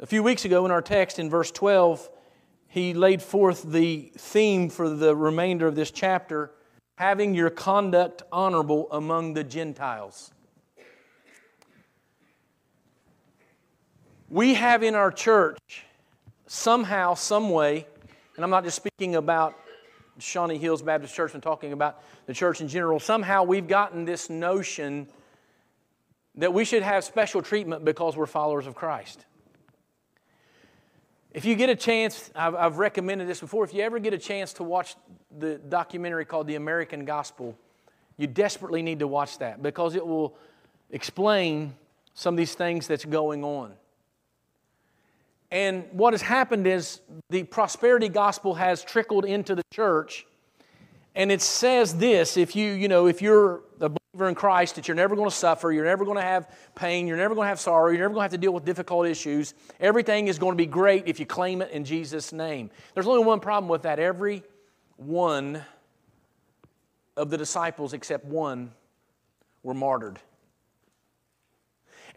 A 0.00 0.06
few 0.06 0.24
weeks 0.24 0.44
ago 0.44 0.64
in 0.64 0.72
our 0.72 0.82
text 0.82 1.20
in 1.20 1.30
verse 1.30 1.52
12, 1.52 2.10
he 2.66 2.94
laid 2.94 3.22
forth 3.22 3.62
the 3.62 4.10
theme 4.18 4.68
for 4.68 4.88
the 4.88 5.14
remainder 5.14 5.68
of 5.68 5.76
this 5.76 5.92
chapter 5.92 6.50
having 6.96 7.32
your 7.32 7.48
conduct 7.48 8.22
honorable 8.32 8.88
among 8.90 9.34
the 9.34 9.44
Gentiles. 9.44 10.32
We 14.28 14.54
have 14.54 14.82
in 14.82 14.96
our 14.96 15.12
church 15.12 15.84
somehow, 16.48 17.14
some 17.14 17.50
way, 17.50 17.86
and 18.34 18.44
I'm 18.44 18.50
not 18.50 18.64
just 18.64 18.76
speaking 18.76 19.14
about 19.14 19.54
Shawnee 20.18 20.58
Hills 20.58 20.82
Baptist 20.82 21.14
Church, 21.14 21.34
I'm 21.34 21.40
talking 21.40 21.72
about 21.72 22.02
the 22.26 22.34
church 22.34 22.60
in 22.60 22.66
general. 22.66 22.98
Somehow 22.98 23.44
we've 23.44 23.68
gotten 23.68 24.04
this 24.04 24.28
notion 24.28 25.06
that 26.34 26.52
we 26.52 26.64
should 26.64 26.82
have 26.82 27.04
special 27.04 27.42
treatment 27.42 27.84
because 27.84 28.16
we're 28.16 28.26
followers 28.26 28.66
of 28.66 28.74
Christ. 28.74 29.24
If 31.34 31.44
you 31.44 31.56
get 31.56 31.68
a 31.68 31.74
chance, 31.74 32.30
I've, 32.36 32.54
I've, 32.54 32.78
recommended 32.78 33.26
this 33.26 33.40
before, 33.40 33.64
if 33.64 33.74
you 33.74 33.82
ever 33.82 33.98
get 33.98 34.14
a 34.14 34.18
chance 34.18 34.52
to 34.54 34.62
watch 34.62 34.94
the 35.36 35.58
documentary 35.58 36.24
called 36.24 36.46
The 36.46 36.54
American 36.54 37.04
Gospel, 37.04 37.58
you 38.16 38.28
desperately 38.28 38.82
need 38.82 39.00
to 39.00 39.08
watch 39.08 39.38
that 39.38 39.60
because 39.60 39.96
it 39.96 40.06
will 40.06 40.36
explain 40.90 41.74
some 42.14 42.34
of 42.34 42.38
these 42.38 42.54
things 42.54 42.86
that's 42.86 43.04
going 43.04 43.42
on. 43.42 43.72
And 45.50 45.84
what 45.90 46.14
has 46.14 46.22
happened 46.22 46.68
is 46.68 47.00
the 47.30 47.42
prosperity 47.42 48.08
gospel 48.08 48.54
has 48.54 48.84
trickled 48.84 49.24
into 49.24 49.56
the 49.56 49.64
church. 49.72 50.26
And 51.16 51.32
it 51.32 51.42
says 51.42 51.96
this 51.96 52.36
if 52.36 52.54
you, 52.54 52.72
you 52.72 52.86
know, 52.86 53.08
if 53.08 53.20
you're 53.20 53.62
a 53.80 53.90
believer 54.14 54.28
in 54.28 54.34
Christ 54.34 54.76
that 54.76 54.88
you're 54.88 54.94
never 54.94 55.16
going 55.16 55.28
to 55.28 55.34
suffer, 55.34 55.72
you're 55.72 55.84
never 55.84 56.04
going 56.04 56.16
to 56.16 56.22
have 56.22 56.48
pain, 56.74 57.06
you're 57.06 57.16
never 57.16 57.34
going 57.34 57.46
to 57.46 57.48
have 57.48 57.60
sorrow, 57.60 57.90
you're 57.90 58.00
never 58.00 58.14
going 58.14 58.20
to 58.20 58.24
have 58.24 58.30
to 58.32 58.38
deal 58.38 58.52
with 58.52 58.64
difficult 58.64 59.06
issues. 59.06 59.54
Everything 59.80 60.28
is 60.28 60.38
going 60.38 60.52
to 60.52 60.56
be 60.56 60.66
great 60.66 61.04
if 61.06 61.18
you 61.18 61.26
claim 61.26 61.62
it 61.62 61.70
in 61.70 61.84
Jesus' 61.84 62.32
name. 62.32 62.70
There's 62.94 63.06
only 63.06 63.24
one 63.24 63.40
problem 63.40 63.68
with 63.68 63.82
that. 63.82 63.98
Every 63.98 64.42
one 64.96 65.62
of 67.16 67.30
the 67.30 67.36
disciples, 67.36 67.92
except 67.92 68.24
one, 68.24 68.72
were 69.62 69.74
martyred. 69.74 70.20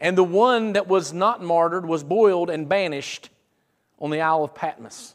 And 0.00 0.16
the 0.16 0.24
one 0.24 0.74
that 0.74 0.86
was 0.86 1.12
not 1.12 1.42
martyred 1.42 1.84
was 1.84 2.04
boiled 2.04 2.50
and 2.50 2.68
banished 2.68 3.30
on 3.98 4.10
the 4.10 4.20
Isle 4.20 4.44
of 4.44 4.54
Patmos. 4.54 5.14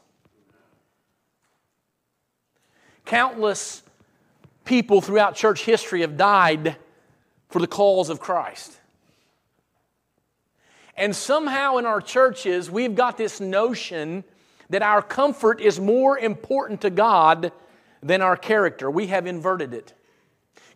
Countless 3.05 3.83
people 4.65 5.01
throughout 5.01 5.35
church 5.35 5.65
history 5.65 6.01
have 6.01 6.17
died 6.17 6.77
for 7.49 7.59
the 7.59 7.67
cause 7.67 8.09
of 8.09 8.19
Christ. 8.19 8.79
And 10.95 11.15
somehow 11.15 11.77
in 11.77 11.85
our 11.85 12.01
churches, 12.01 12.69
we've 12.69 12.95
got 12.95 13.17
this 13.17 13.39
notion 13.39 14.23
that 14.69 14.81
our 14.81 15.01
comfort 15.01 15.59
is 15.59 15.79
more 15.79 16.17
important 16.17 16.81
to 16.81 16.89
God 16.89 17.51
than 18.01 18.21
our 18.21 18.37
character. 18.37 18.89
We 18.89 19.07
have 19.07 19.25
inverted 19.27 19.73
it. 19.73 19.93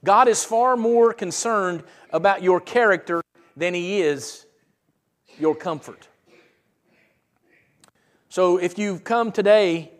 God 0.03 0.27
is 0.27 0.43
far 0.43 0.77
more 0.77 1.13
concerned 1.13 1.83
about 2.11 2.41
your 2.41 2.59
character 2.59 3.21
than 3.55 3.73
He 3.73 4.01
is 4.01 4.45
your 5.39 5.55
comfort. 5.55 6.07
So 8.29 8.57
if 8.57 8.77
you've 8.77 9.03
come 9.03 9.31
today 9.31 9.91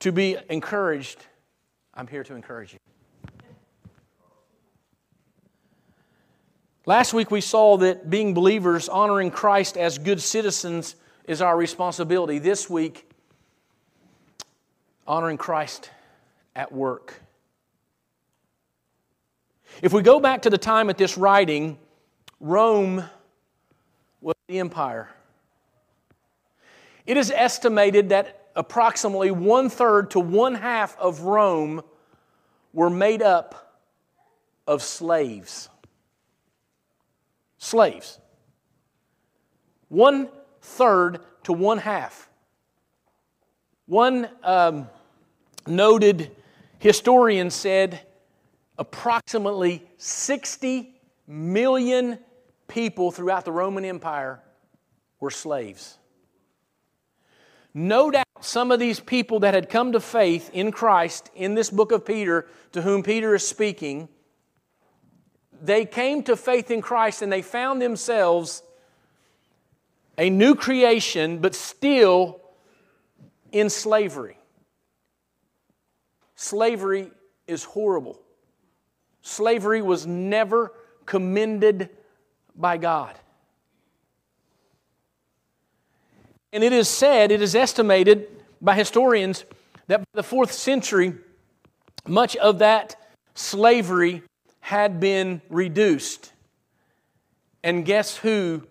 to 0.00 0.12
be 0.12 0.36
encouraged, 0.48 1.24
I'm 1.96 2.08
here 2.08 2.24
to 2.24 2.34
encourage 2.34 2.72
you. 2.72 2.78
Last 6.86 7.14
week 7.14 7.30
we 7.30 7.40
saw 7.40 7.76
that 7.78 8.10
being 8.10 8.34
believers, 8.34 8.88
honoring 8.88 9.30
Christ 9.30 9.76
as 9.76 9.96
good 9.96 10.20
citizens, 10.20 10.96
is 11.26 11.40
our 11.40 11.56
responsibility. 11.56 12.38
This 12.38 12.68
week, 12.68 13.08
honoring 15.06 15.38
Christ 15.38 15.90
at 16.56 16.72
work. 16.72 17.20
If 19.80 19.92
we 19.92 20.02
go 20.02 20.18
back 20.18 20.42
to 20.42 20.50
the 20.50 20.58
time 20.58 20.90
at 20.90 20.98
this 20.98 21.16
writing, 21.16 21.78
Rome 22.40 23.04
was 24.20 24.34
the 24.48 24.58
empire. 24.58 25.08
It 27.06 27.16
is 27.16 27.30
estimated 27.30 28.08
that 28.08 28.43
approximately 28.56 29.30
one 29.30 29.68
third 29.68 30.10
to 30.12 30.20
one 30.20 30.54
half 30.54 30.96
of 30.98 31.20
Rome 31.22 31.82
were 32.72 32.90
made 32.90 33.22
up 33.22 33.80
of 34.66 34.82
slaves. 34.82 35.68
Slaves. 37.58 38.18
One 39.88 40.28
third 40.60 41.20
to 41.44 41.52
one 41.52 41.78
half. 41.78 42.28
One 43.86 44.28
um, 44.42 44.88
noted 45.66 46.30
historian 46.78 47.50
said 47.50 48.00
approximately 48.78 49.86
60 49.98 50.94
million 51.26 52.18
people 52.66 53.10
throughout 53.10 53.44
the 53.44 53.52
Roman 53.52 53.84
Empire 53.84 54.40
were 55.20 55.30
slaves. 55.30 55.98
No 57.72 58.10
doubt 58.10 58.23
some 58.40 58.70
of 58.70 58.78
these 58.78 59.00
people 59.00 59.40
that 59.40 59.54
had 59.54 59.68
come 59.68 59.92
to 59.92 60.00
faith 60.00 60.50
in 60.52 60.72
Christ 60.72 61.30
in 61.34 61.54
this 61.54 61.70
book 61.70 61.92
of 61.92 62.04
Peter, 62.04 62.46
to 62.72 62.82
whom 62.82 63.02
Peter 63.02 63.34
is 63.34 63.46
speaking, 63.46 64.08
they 65.62 65.86
came 65.86 66.22
to 66.24 66.36
faith 66.36 66.70
in 66.70 66.82
Christ 66.82 67.22
and 67.22 67.32
they 67.32 67.42
found 67.42 67.80
themselves 67.80 68.62
a 70.18 70.28
new 70.30 70.54
creation, 70.54 71.38
but 71.38 71.54
still 71.54 72.40
in 73.50 73.70
slavery. 73.70 74.36
Slavery 76.36 77.10
is 77.46 77.64
horrible. 77.64 78.20
Slavery 79.22 79.80
was 79.80 80.06
never 80.06 80.72
commended 81.06 81.88
by 82.54 82.76
God. 82.76 83.18
And 86.54 86.64
it 86.64 86.72
is 86.72 86.88
said, 86.88 87.30
it 87.30 87.42
is 87.42 87.54
estimated 87.54 88.28
by 88.62 88.74
historians 88.74 89.44
that 89.88 90.00
by 90.00 90.04
the 90.14 90.22
fourth 90.22 90.52
century, 90.52 91.12
much 92.06 92.36
of 92.36 92.60
that 92.60 92.96
slavery 93.34 94.22
had 94.60 95.00
been 95.00 95.42
reduced. 95.50 96.32
And 97.62 97.84
guess 97.84 98.16
who? 98.16 98.66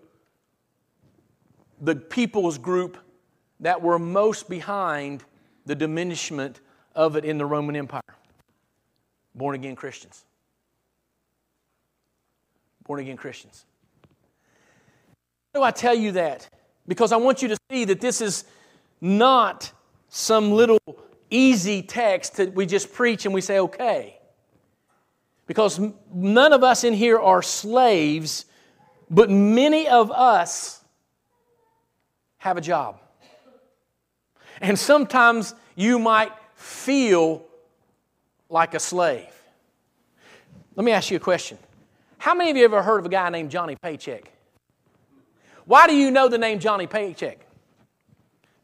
The 1.80 1.94
people's 1.94 2.58
group 2.58 2.98
that 3.60 3.82
were 3.82 4.00
most 4.00 4.48
behind 4.48 5.22
the 5.66 5.76
diminishment 5.76 6.60
of 6.96 7.14
it 7.14 7.24
in 7.24 7.38
the 7.38 7.46
Roman 7.46 7.76
Empire 7.76 8.02
born 9.34 9.54
again 9.54 9.76
Christians. 9.76 10.24
Born 12.86 13.00
again 13.00 13.16
Christians. 13.16 13.64
Why 15.52 15.60
do 15.60 15.64
I 15.64 15.70
tell 15.70 15.94
you 15.94 16.12
that? 16.12 16.48
Because 16.86 17.12
I 17.12 17.16
want 17.16 17.42
you 17.42 17.48
to 17.48 17.56
see 17.70 17.84
that 17.86 18.00
this 18.00 18.20
is 18.20 18.44
not 19.00 19.72
some 20.08 20.52
little 20.52 20.78
easy 21.30 21.82
text 21.82 22.36
that 22.36 22.54
we 22.54 22.66
just 22.66 22.92
preach 22.92 23.24
and 23.24 23.34
we 23.34 23.40
say, 23.40 23.58
okay. 23.58 24.18
Because 25.46 25.80
none 26.12 26.52
of 26.52 26.62
us 26.62 26.84
in 26.84 26.94
here 26.94 27.18
are 27.18 27.42
slaves, 27.42 28.46
but 29.10 29.30
many 29.30 29.88
of 29.88 30.10
us 30.10 30.82
have 32.38 32.56
a 32.56 32.60
job. 32.60 33.00
And 34.60 34.78
sometimes 34.78 35.54
you 35.74 35.98
might 35.98 36.32
feel 36.54 37.44
like 38.48 38.74
a 38.74 38.80
slave. 38.80 39.26
Let 40.76 40.84
me 40.84 40.92
ask 40.92 41.10
you 41.10 41.16
a 41.16 41.20
question. 41.20 41.58
How 42.18 42.34
many 42.34 42.50
of 42.50 42.56
you 42.56 42.64
ever 42.64 42.82
heard 42.82 42.98
of 42.98 43.06
a 43.06 43.10
guy 43.10 43.28
named 43.30 43.50
Johnny 43.50 43.76
Paycheck? 43.82 44.30
Why 45.66 45.86
do 45.86 45.94
you 45.94 46.10
know 46.10 46.28
the 46.28 46.38
name 46.38 46.58
Johnny 46.58 46.86
Paycheck? 46.86 47.46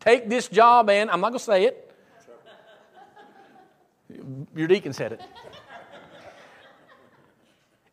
Take 0.01 0.29
this 0.29 0.49
job 0.49 0.91
and, 0.91 1.11
I'm 1.11 1.21
not 1.21 1.31
going 1.31 1.39
to 1.39 1.45
say 1.45 1.65
it. 1.65 1.87
Your 4.55 4.67
deacon 4.67 4.93
said 4.93 5.13
it. 5.13 5.21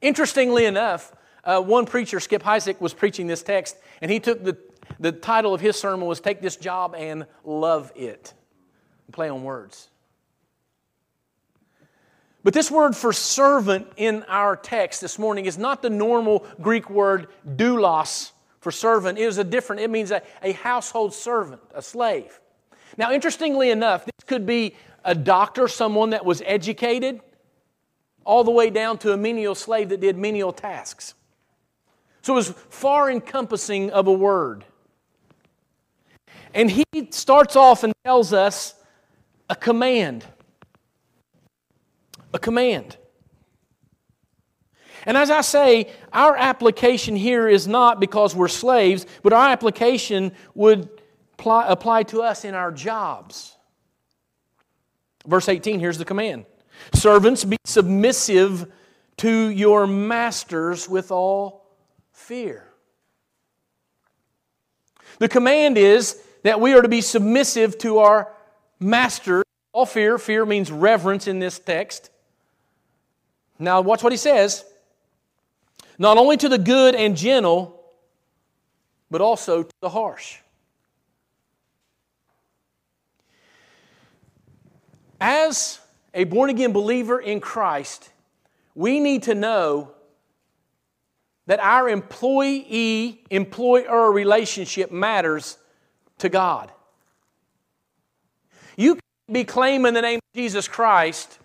Interestingly 0.02 0.66
enough, 0.66 1.12
uh, 1.44 1.62
one 1.62 1.86
preacher, 1.86 2.20
Skip 2.20 2.44
Heitzig, 2.44 2.80
was 2.80 2.94
preaching 2.94 3.28
this 3.28 3.44
text, 3.44 3.78
and 4.02 4.12
he 4.12 4.20
took 4.20 4.44
the, 4.44 4.58
the 5.00 5.12
title 5.12 5.54
of 5.54 5.62
his 5.62 5.76
sermon 5.78 6.08
was 6.08 6.20
Take 6.20 6.42
This 6.42 6.56
Job 6.56 6.94
and 6.96 7.26
Love 7.44 7.92
It. 7.96 8.34
Play 9.12 9.30
on 9.30 9.44
words. 9.44 9.90
But 12.44 12.54
this 12.54 12.70
word 12.70 12.96
for 12.96 13.12
servant 13.12 13.88
in 13.98 14.24
our 14.28 14.56
text 14.56 15.02
this 15.02 15.18
morning 15.18 15.46
is 15.46 15.58
not 15.58 15.82
the 15.82 15.90
normal 15.90 16.46
Greek 16.62 16.90
word 16.90 17.28
doulos, 17.46 18.32
for 18.68 18.72
servant 18.74 19.18
is 19.18 19.38
a 19.38 19.46
different, 19.46 19.82
it 19.82 19.90
means 19.90 20.12
a, 20.12 20.22
a 20.44 20.52
household 20.52 21.14
servant, 21.14 21.62
a 21.74 21.82
slave. 21.82 22.38
Now, 22.98 23.14
interestingly 23.14 23.70
enough, 23.70 24.04
this 24.04 24.26
could 24.26 24.46
be 24.46 24.76
a 25.06 25.16
doctor, 25.16 25.70
someone 25.70 26.10
that 26.10 26.26
was 26.26 26.44
educated, 26.46 27.22
all 28.26 28.44
the 28.44 28.52
way 28.52 28.70
down 28.70 28.98
to 28.98 29.14
a 29.14 29.18
menial 29.18 29.56
slave 29.56 29.88
that 29.88 30.02
did 30.02 30.18
menial 30.18 30.52
tasks. 30.52 31.14
So 32.24 32.34
it 32.34 32.36
was 32.36 32.50
far 32.50 33.10
encompassing 33.10 33.90
of 33.92 34.08
a 34.08 34.12
word. 34.12 34.66
And 36.54 36.70
he 36.70 36.84
starts 37.12 37.56
off 37.56 37.86
and 37.86 37.94
tells 38.04 38.34
us 38.34 38.76
a 39.50 39.56
command. 39.56 40.26
A 42.34 42.40
command. 42.40 42.98
And 45.08 45.16
as 45.16 45.32
I 45.32 45.40
say, 45.40 45.90
our 46.12 46.36
application 46.36 47.16
here 47.16 47.48
is 47.48 47.66
not 47.66 48.02
because 48.02 48.36
we're 48.36 48.50
slaves, 48.50 49.06
but 49.24 49.32
our 49.32 49.48
application 49.48 50.34
would 50.54 50.90
apply, 51.40 52.04
to 52.04 52.22
us 52.22 52.44
in 52.44 52.54
our 52.54 52.74
jobs. 52.74 53.56
Verse 55.26 55.48
18, 55.48 55.80
here's 55.80 55.98
the 55.98 56.06
command 56.06 56.46
Servants, 56.94 57.46
be 57.46 57.56
submissive 57.64 58.70
to 59.18 59.48
your 59.48 59.88
masters 59.88 60.90
with 60.90 61.10
all 61.10 61.66
fear. 62.12 62.68
The 65.20 65.30
command 65.30 65.78
is 65.78 66.22
that 66.44 66.60
we 66.60 66.74
are 66.74 66.82
to 66.82 66.90
be 66.90 67.02
submissive 67.02 67.78
to 67.80 68.00
our 68.00 68.34
master. 68.80 69.42
All 69.72 69.86
fear. 69.86 70.18
Fear 70.18 70.46
means 70.46 70.70
reverence 70.70 71.28
in 71.28 71.40
this 71.40 71.60
text. 71.60 72.10
Now, 73.58 73.80
watch 73.80 74.04
what 74.04 74.12
he 74.12 74.18
says. 74.18 74.66
Not 75.98 76.18
only 76.18 76.38
to 76.38 76.50
the 76.50 76.58
good 76.58 76.96
and 76.96 77.18
gentle, 77.18 77.82
but 79.10 79.22
also 79.22 79.64
to 79.64 79.74
the 79.82 79.90
harsh. 79.90 80.38
As 85.20 85.80
a 86.14 86.26
born 86.26 86.50
again 86.50 86.74
believer 86.74 87.20
in 87.20 87.40
Christ, 87.40 88.10
we 88.76 89.00
need 89.00 89.24
to 89.24 89.34
know 89.34 89.92
that 91.48 91.60
our 91.60 91.90
employee 91.90 93.24
employer 93.30 94.12
relationship 94.12 94.92
matters 94.92 95.58
to 96.20 96.30
God. 96.30 96.72
You 98.76 98.96
can't 98.96 99.04
be 99.32 99.44
claiming 99.44 99.94
the 99.94 100.02
name 100.02 100.18
of 100.18 100.36
Jesus 100.36 100.68
Christ 100.68 101.40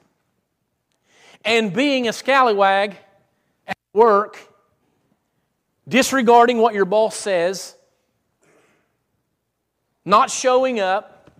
and 1.45 1.73
being 1.73 2.09
a 2.09 2.13
scallywag 2.13 2.97
work, 3.93 4.39
disregarding 5.87 6.59
what 6.59 6.75
your 6.75 6.85
boss 6.85 7.17
says, 7.17 7.77
not 10.05 10.31
showing 10.31 10.81
up, 10.81 11.31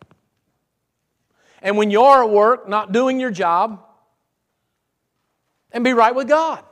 and 1.61 1.77
when 1.77 1.91
you 1.91 2.03
are 2.03 2.25
at 2.25 2.31
work, 2.31 2.69
not 2.69 2.93
doing 2.93 3.21
your 3.21 3.31
job, 3.31 3.85
and 5.71 5.85
be 5.85 5.93
right 5.93 6.15
with 6.15 6.29
God. 6.29 6.63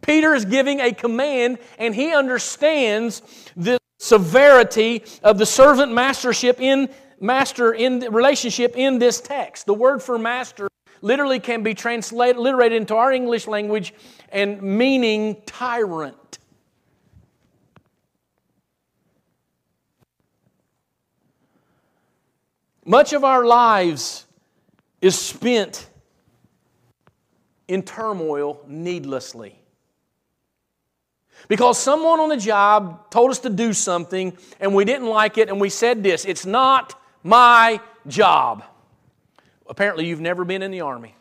Peter 0.00 0.34
is 0.34 0.44
giving 0.44 0.80
a 0.80 0.92
command, 0.92 1.58
and 1.78 1.94
he 1.94 2.14
understands 2.14 3.22
the 3.56 3.78
severity 3.98 5.04
of 5.22 5.38
the 5.38 5.46
servant 5.46 5.92
mastership 5.92 6.60
in 6.60 6.88
master 7.20 7.72
in 7.72 8.00
relationship 8.12 8.76
in 8.76 8.98
this 8.98 9.20
text. 9.20 9.66
The 9.66 9.74
word 9.74 10.02
for 10.02 10.18
master 10.18 10.67
literally 11.00 11.40
can 11.40 11.62
be 11.62 11.74
translated 11.74 12.72
into 12.72 12.94
our 12.96 13.12
English 13.12 13.46
language 13.46 13.94
and 14.30 14.60
meaning 14.62 15.36
tyrant. 15.46 16.38
Much 22.84 23.12
of 23.12 23.22
our 23.22 23.44
lives 23.44 24.24
is 25.02 25.18
spent 25.18 25.88
in 27.68 27.82
turmoil 27.82 28.60
needlessly. 28.66 29.54
Because 31.46 31.78
someone 31.78 32.18
on 32.18 32.30
the 32.30 32.36
job 32.36 33.10
told 33.10 33.30
us 33.30 33.38
to 33.40 33.50
do 33.50 33.72
something 33.72 34.36
and 34.58 34.74
we 34.74 34.84
didn't 34.84 35.06
like 35.06 35.38
it 35.38 35.48
and 35.48 35.60
we 35.60 35.68
said 35.68 36.02
this 36.02 36.24
it's 36.24 36.46
not 36.46 37.00
my 37.22 37.80
job. 38.06 38.64
Apparently, 39.68 40.06
you've 40.06 40.20
never 40.20 40.44
been 40.44 40.62
in 40.62 40.70
the 40.70 40.80
Army. 40.80 41.14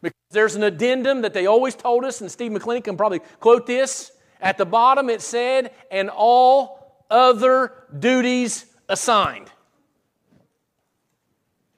Because 0.00 0.18
there's 0.30 0.54
an 0.54 0.62
addendum 0.62 1.22
that 1.22 1.32
they 1.32 1.46
always 1.46 1.74
told 1.74 2.04
us, 2.04 2.20
and 2.20 2.30
Steve 2.30 2.52
McClendon 2.52 2.84
can 2.84 2.96
probably 2.96 3.20
quote 3.40 3.66
this. 3.66 4.12
At 4.40 4.58
the 4.58 4.66
bottom, 4.66 5.08
it 5.08 5.22
said, 5.22 5.72
and 5.90 6.10
all 6.10 7.04
other 7.10 7.72
duties 7.98 8.66
assigned. 8.88 9.50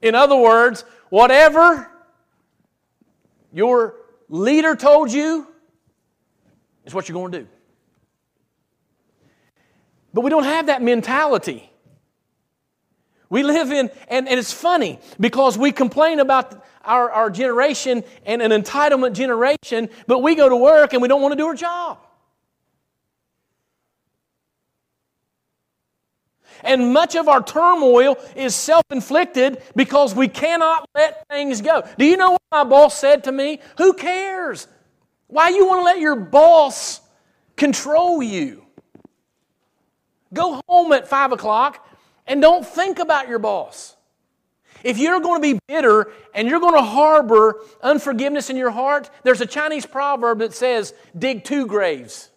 In 0.02 0.14
other 0.14 0.36
words, 0.36 0.84
whatever 1.10 1.90
your 3.52 3.94
leader 4.28 4.76
told 4.76 5.12
you 5.12 5.46
is 6.84 6.94
what 6.94 7.08
you're 7.08 7.14
going 7.14 7.32
to 7.32 7.40
do. 7.40 7.48
But 10.12 10.22
we 10.22 10.30
don't 10.30 10.44
have 10.44 10.66
that 10.66 10.82
mentality. 10.82 11.70
We 13.28 13.43
live 13.43 13.73
in, 13.73 13.90
and, 14.08 14.28
and 14.28 14.38
it's 14.38 14.52
funny 14.52 15.00
because 15.19 15.58
we 15.58 15.73
complain 15.73 16.20
about 16.20 16.64
our, 16.84 17.11
our 17.11 17.31
generation 17.31 18.05
and 18.25 18.40
an 18.40 18.50
entitlement 18.52 19.14
generation, 19.14 19.88
but 20.06 20.20
we 20.20 20.34
go 20.34 20.49
to 20.49 20.56
work 20.56 20.93
and 20.93 21.02
we 21.02 21.08
don't 21.08 21.23
want 21.23 21.32
to 21.32 21.37
do 21.37 21.46
our 21.46 21.55
job. 21.55 21.99
And 26.62 26.93
much 26.93 27.17
of 27.17 27.28
our 27.28 27.43
turmoil 27.43 28.17
is 28.34 28.55
self 28.55 28.84
inflicted 28.90 29.62
because 29.75 30.14
we 30.14 30.28
cannot 30.28 30.88
let 30.94 31.26
things 31.28 31.61
go. 31.61 31.87
Do 31.99 32.05
you 32.06 32.17
know 32.17 32.32
what 32.32 32.43
my 32.50 32.64
boss 32.64 32.99
said 32.99 33.25
to 33.25 33.32
me? 33.32 33.61
Who 33.78 33.93
cares? 33.93 34.67
Why 35.26 35.50
you 35.50 35.67
want 35.67 35.81
to 35.81 35.84
let 35.84 35.99
your 35.99 36.17
boss 36.17 37.00
control 37.56 38.23
you? 38.23 38.64
Go 40.32 40.61
home 40.69 40.93
at 40.93 41.08
5 41.08 41.32
o'clock 41.32 41.87
and 42.26 42.40
don't 42.40 42.67
think 42.67 42.99
about 42.99 43.28
your 43.28 43.38
boss. 43.38 43.96
If 44.84 44.99
you're 44.99 45.20
going 45.20 45.43
to 45.43 45.55
be 45.55 45.61
bitter 45.67 46.12
and 46.34 46.49
you're 46.49 46.61
going 46.61 46.75
to 46.75 46.82
harbor 46.82 47.62
unforgiveness 47.82 48.50
in 48.50 48.56
your 48.56 48.70
heart, 48.70 49.11
there's 49.23 49.40
a 49.40 49.46
Chinese 49.46 49.87
proverb 49.87 50.38
that 50.38 50.55
says, 50.55 50.94
dig 51.19 51.44
two 51.44 51.67
graves. 51.67 52.31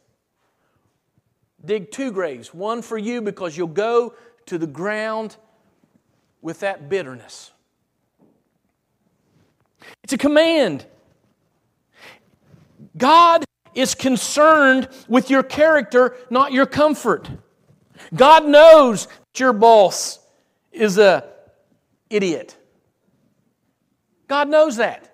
Dig 1.64 1.92
two 1.92 2.12
graves. 2.12 2.54
One 2.54 2.82
for 2.82 2.98
you 2.98 3.22
because 3.22 3.58
you'll 3.58 3.68
go 3.68 4.14
to 4.46 4.58
the 4.58 4.68
ground 4.68 5.36
with 6.42 6.62
that 6.62 6.90
bitterness. 6.90 7.52
It's 10.04 10.14
a 10.14 10.18
command. 10.18 10.86
God 12.98 13.46
is 13.76 13.94
concerned 13.94 14.88
with 15.08 15.30
your 15.30 15.44
character, 15.44 16.16
not 16.30 16.52
your 16.52 16.66
comfort. 16.66 17.30
God 18.16 18.46
knows 18.46 19.08
your 19.36 19.54
boss 19.54 20.20
is 20.72 20.98
a 20.98 21.26
idiot. 22.10 22.56
God 24.28 24.50
knows 24.50 24.78
that. 24.78 25.06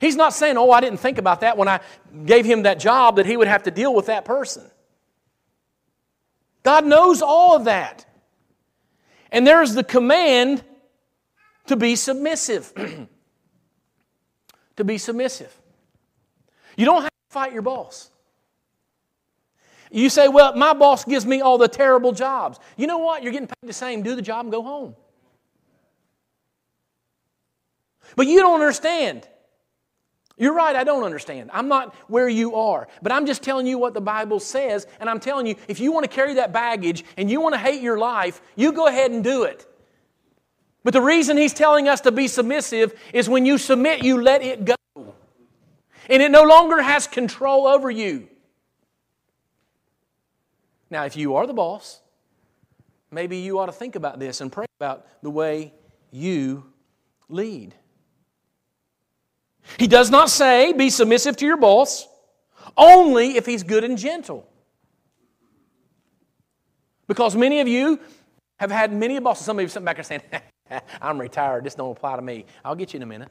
He's 0.00 0.16
not 0.16 0.32
saying, 0.32 0.56
"Oh, 0.56 0.70
I 0.70 0.80
didn't 0.80 0.98
think 0.98 1.18
about 1.18 1.40
that 1.40 1.56
when 1.56 1.68
I 1.68 1.80
gave 2.24 2.44
him 2.44 2.62
that 2.62 2.78
job 2.78 3.16
that 3.16 3.26
he 3.26 3.36
would 3.36 3.48
have 3.48 3.64
to 3.64 3.70
deal 3.70 3.94
with 3.94 4.06
that 4.06 4.24
person." 4.24 4.70
God 6.62 6.84
knows 6.84 7.22
all 7.22 7.56
of 7.56 7.64
that. 7.64 8.06
And 9.30 9.46
there's 9.46 9.74
the 9.74 9.84
command 9.84 10.64
to 11.66 11.76
be 11.76 11.96
submissive. 11.96 12.72
to 14.76 14.84
be 14.84 14.98
submissive. 14.98 15.54
You 16.76 16.84
don't 16.86 17.02
have 17.02 17.10
to 17.10 17.32
fight 17.32 17.52
your 17.52 17.62
boss. 17.62 18.09
You 19.90 20.08
say, 20.08 20.28
well, 20.28 20.54
my 20.54 20.72
boss 20.72 21.04
gives 21.04 21.26
me 21.26 21.40
all 21.40 21.58
the 21.58 21.68
terrible 21.68 22.12
jobs. 22.12 22.58
You 22.76 22.86
know 22.86 22.98
what? 22.98 23.22
You're 23.22 23.32
getting 23.32 23.48
paid 23.48 23.68
the 23.68 23.72
same. 23.72 24.02
Do 24.02 24.14
the 24.14 24.22
job 24.22 24.44
and 24.46 24.52
go 24.52 24.62
home. 24.62 24.94
But 28.16 28.26
you 28.26 28.38
don't 28.40 28.60
understand. 28.60 29.28
You're 30.36 30.54
right, 30.54 30.74
I 30.74 30.84
don't 30.84 31.04
understand. 31.04 31.50
I'm 31.52 31.68
not 31.68 31.94
where 32.08 32.28
you 32.28 32.54
are. 32.54 32.88
But 33.02 33.12
I'm 33.12 33.26
just 33.26 33.42
telling 33.42 33.66
you 33.66 33.76
what 33.76 33.92
the 33.92 34.00
Bible 34.00 34.40
says, 34.40 34.86
and 34.98 35.10
I'm 35.10 35.20
telling 35.20 35.46
you, 35.46 35.54
if 35.68 35.80
you 35.80 35.92
want 35.92 36.04
to 36.04 36.08
carry 36.08 36.34
that 36.34 36.50
baggage 36.50 37.04
and 37.18 37.30
you 37.30 37.42
want 37.42 37.54
to 37.54 37.58
hate 37.58 37.82
your 37.82 37.98
life, 37.98 38.40
you 38.56 38.72
go 38.72 38.86
ahead 38.86 39.10
and 39.10 39.22
do 39.22 39.42
it. 39.42 39.66
But 40.82 40.94
the 40.94 41.02
reason 41.02 41.36
he's 41.36 41.52
telling 41.52 41.88
us 41.88 42.00
to 42.02 42.10
be 42.10 42.26
submissive 42.26 42.98
is 43.12 43.28
when 43.28 43.44
you 43.44 43.58
submit, 43.58 44.02
you 44.02 44.22
let 44.22 44.42
it 44.42 44.64
go. 44.64 44.76
And 46.08 46.22
it 46.22 46.30
no 46.30 46.44
longer 46.44 46.80
has 46.80 47.06
control 47.06 47.66
over 47.66 47.90
you. 47.90 48.29
Now, 50.90 51.04
if 51.04 51.16
you 51.16 51.36
are 51.36 51.46
the 51.46 51.54
boss, 51.54 52.00
maybe 53.10 53.38
you 53.38 53.58
ought 53.58 53.66
to 53.66 53.72
think 53.72 53.94
about 53.96 54.18
this 54.18 54.40
and 54.40 54.50
pray 54.50 54.66
about 54.78 55.06
the 55.22 55.30
way 55.30 55.72
you 56.10 56.64
lead. 57.28 57.74
He 59.78 59.86
does 59.86 60.10
not 60.10 60.30
say, 60.30 60.72
be 60.72 60.90
submissive 60.90 61.36
to 61.36 61.46
your 61.46 61.56
boss, 61.56 62.08
only 62.76 63.36
if 63.36 63.46
he's 63.46 63.62
good 63.62 63.84
and 63.84 63.96
gentle. 63.96 64.48
Because 67.06 67.36
many 67.36 67.60
of 67.60 67.68
you 67.68 68.00
have 68.58 68.70
had 68.70 68.92
many 68.92 69.18
bosses. 69.18 69.44
Some 69.44 69.58
of 69.58 69.62
you 69.62 69.68
sitting 69.68 69.84
back 69.84 69.98
and 69.98 70.06
saying, 70.06 70.22
I'm 71.02 71.20
retired, 71.20 71.64
this 71.64 71.74
don't 71.74 71.96
apply 71.96 72.16
to 72.16 72.22
me. 72.22 72.46
I'll 72.64 72.74
get 72.74 72.92
you 72.92 72.98
in 72.98 73.02
a 73.02 73.06
minute. 73.06 73.30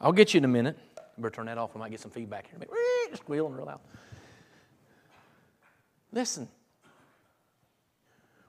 I'll 0.00 0.12
get 0.12 0.34
you 0.34 0.38
in 0.38 0.44
a 0.44 0.48
minute. 0.48 0.78
Better 1.16 1.30
turn 1.30 1.46
that 1.46 1.58
off. 1.58 1.70
I 1.74 1.78
might 1.78 1.90
get 1.90 2.00
some 2.00 2.10
feedback 2.10 2.48
here. 2.48 2.58
Squealing 3.14 3.54
real 3.54 3.66
loud. 3.66 3.80
Listen, 6.12 6.48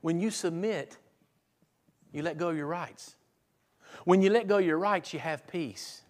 when 0.02 0.20
you 0.20 0.30
submit, 0.30 0.98
you 2.12 2.22
let 2.22 2.38
go 2.38 2.50
of 2.50 2.58
your 2.58 2.68
rights. 2.68 3.16
When 4.04 4.22
you 4.22 4.30
let 4.30 4.48
go 4.48 4.58
of 4.58 4.66
your 4.66 4.78
rights, 4.78 5.14
you 5.14 5.20
have 5.20 5.48
peace. 5.48 6.02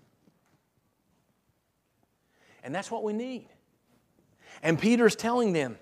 And 2.64 2.74
that's 2.74 2.90
what 2.90 3.04
we 3.04 3.14
need. 3.14 3.48
And 4.64 4.80
Peter's 4.80 5.16
telling 5.16 5.54
them, 5.54 5.78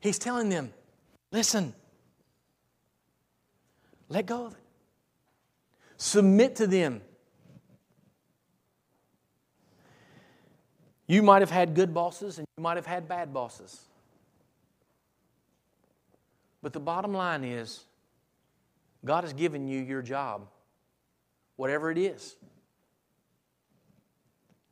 he's 0.00 0.18
telling 0.18 0.48
them, 0.48 0.72
listen, 1.30 1.74
let 4.08 4.26
go 4.26 4.46
of 4.46 4.52
it. 4.52 4.58
Submit 5.96 6.56
to 6.56 6.66
them. 6.66 7.02
You 11.08 11.22
might 11.22 11.40
have 11.40 11.50
had 11.50 11.74
good 11.74 11.92
bosses 11.92 12.38
and 12.38 12.46
you 12.56 12.62
might 12.62 12.76
have 12.76 12.86
had 12.86 13.08
bad 13.08 13.32
bosses. 13.32 13.80
But 16.62 16.72
the 16.72 16.80
bottom 16.80 17.14
line 17.14 17.44
is 17.44 17.84
God 19.04 19.24
has 19.24 19.32
given 19.32 19.66
you 19.66 19.80
your 19.80 20.02
job, 20.02 20.46
whatever 21.56 21.90
it 21.90 21.98
is. 21.98 22.36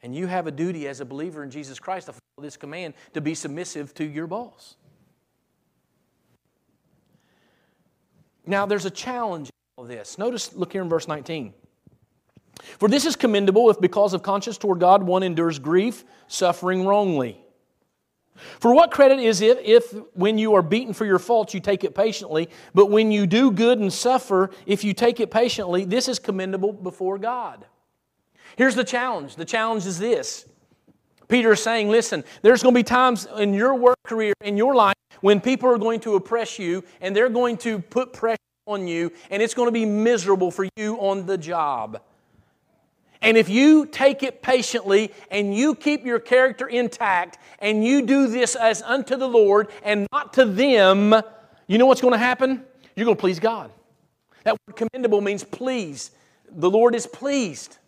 And 0.02 0.14
you 0.14 0.26
have 0.26 0.47
a 0.47 0.50
duty 0.50 0.87
as 0.87 1.00
a 1.00 1.05
believer 1.05 1.43
in 1.43 1.50
Jesus 1.50 1.78
Christ 1.78 2.07
to 2.07 2.12
follow 2.12 2.45
this 2.45 2.57
command 2.57 2.95
to 3.14 3.21
be 3.23 3.35
submissive 3.35 3.95
to 3.95 4.05
your 4.05 4.26
boss. 4.26 4.76
Now, 8.45 8.66
there's 8.66 8.85
a 8.85 8.90
challenge 8.90 9.49
in 9.49 9.52
all 9.76 9.85
of 9.85 9.88
this. 9.90 10.19
Notice, 10.19 10.55
look 10.55 10.73
here 10.73 10.83
in 10.83 10.88
verse 10.88 11.09
19. 11.09 11.55
For 12.78 12.88
this 12.88 13.04
is 13.04 13.16
commendable 13.16 13.70
if, 13.70 13.80
because 13.80 14.14
of 14.14 14.22
conscience 14.22 14.58
toward 14.58 14.80
God, 14.80 15.02
one 15.02 15.22
endures 15.22 15.58
grief, 15.58 16.04
suffering 16.26 16.86
wrongly. 16.86 17.40
For 18.60 18.75
what 18.75 18.90
credit 18.90 19.18
is 19.18 19.40
it 19.40 19.58
if, 19.64 19.92
when 20.14 20.36
you 20.38 20.54
are 20.54 20.62
beaten 20.62 20.92
for 20.92 21.06
your 21.06 21.18
faults, 21.18 21.54
you 21.54 21.60
take 21.60 21.84
it 21.84 21.94
patiently, 21.94 22.50
but 22.75 22.90
when 22.90 23.10
you 23.10 23.26
do 23.26 23.50
good 23.50 23.78
and 23.78 23.92
suffer, 23.92 24.50
if 24.66 24.84
you 24.84 24.92
take 24.92 25.20
it 25.20 25.30
patiently, 25.30 25.84
this 25.84 26.08
is 26.08 26.18
commendable 26.18 26.72
before 26.72 27.18
God? 27.18 27.64
Here's 28.56 28.75
the 28.75 28.84
challenge 28.84 29.36
the 29.36 29.44
challenge 29.44 29.86
is 29.86 29.98
this. 29.98 30.46
Peter 31.28 31.52
is 31.52 31.62
saying, 31.62 31.88
listen, 31.88 32.22
there's 32.42 32.62
going 32.62 32.75
to 32.75 32.78
be 32.78 32.84
times 32.84 33.26
in 33.38 33.52
your 33.52 33.75
work 33.75 33.98
career, 34.04 34.32
in 34.42 34.56
your 34.56 34.75
life, 34.75 34.94
when 35.22 35.40
people 35.40 35.68
are 35.68 35.78
going 35.78 35.98
to 36.00 36.14
oppress 36.14 36.58
you 36.58 36.84
and 37.00 37.16
they're 37.16 37.28
going 37.28 37.56
to 37.56 37.80
put 37.80 38.12
pressure 38.12 38.38
on 38.66 38.86
you, 38.86 39.12
and 39.30 39.42
it's 39.42 39.54
going 39.54 39.66
to 39.66 39.72
be 39.72 39.84
miserable 39.84 40.50
for 40.50 40.68
you 40.76 40.96
on 40.96 41.26
the 41.26 41.38
job. 41.38 42.00
And 43.26 43.37
if 43.37 43.49
you 43.49 43.87
take 43.87 44.23
it 44.23 44.40
patiently 44.40 45.12
and 45.33 45.52
you 45.52 45.75
keep 45.75 46.06
your 46.06 46.21
character 46.21 46.68
intact 46.68 47.38
and 47.59 47.85
you 47.85 48.06
do 48.06 48.28
this 48.28 48.54
as 48.54 48.83
unto 48.83 49.16
the 49.16 49.26
Lord 49.26 49.66
and 49.83 50.06
not 50.12 50.35
to 50.35 50.45
them, 50.45 51.12
you 51.66 51.76
know 51.76 51.87
what's 51.87 52.00
going 52.00 52.12
to 52.12 52.18
happen? 52.18 52.64
You're 52.95 53.04
going 53.04 53.16
to 53.16 53.21
please 53.21 53.40
God. 53.40 53.73
That 54.45 54.56
word 54.68 54.76
commendable 54.76 55.21
means 55.23 55.42
please. 55.42 56.12
The 56.52 56.71
Lord 56.71 56.95
is 56.95 57.09
pleased. 57.09 57.78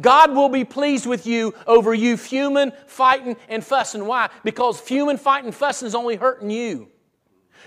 God 0.00 0.34
will 0.34 0.48
be 0.48 0.64
pleased 0.64 1.04
with 1.04 1.26
you 1.26 1.52
over 1.66 1.92
you 1.92 2.16
fuming, 2.16 2.72
fighting, 2.86 3.36
and 3.50 3.62
fussing. 3.62 4.06
Why? 4.06 4.30
Because 4.44 4.80
fuming, 4.80 5.18
fighting, 5.18 5.52
fussing 5.52 5.86
is 5.86 5.94
only 5.94 6.16
hurting 6.16 6.48
you. 6.48 6.88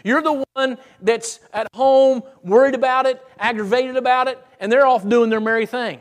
You're 0.06 0.22
the 0.22 0.46
one 0.54 0.78
that's 1.02 1.40
at 1.52 1.68
home, 1.74 2.22
worried 2.44 2.76
about 2.76 3.08
it, 3.08 3.26
aggravated 3.40 3.98
about 3.98 4.28
it, 4.28 4.40
and 4.60 4.72
they're 4.72 4.86
off 4.86 5.08
doing 5.10 5.32
their 5.32 5.42
merry 5.42 5.66
thing. 5.66 6.00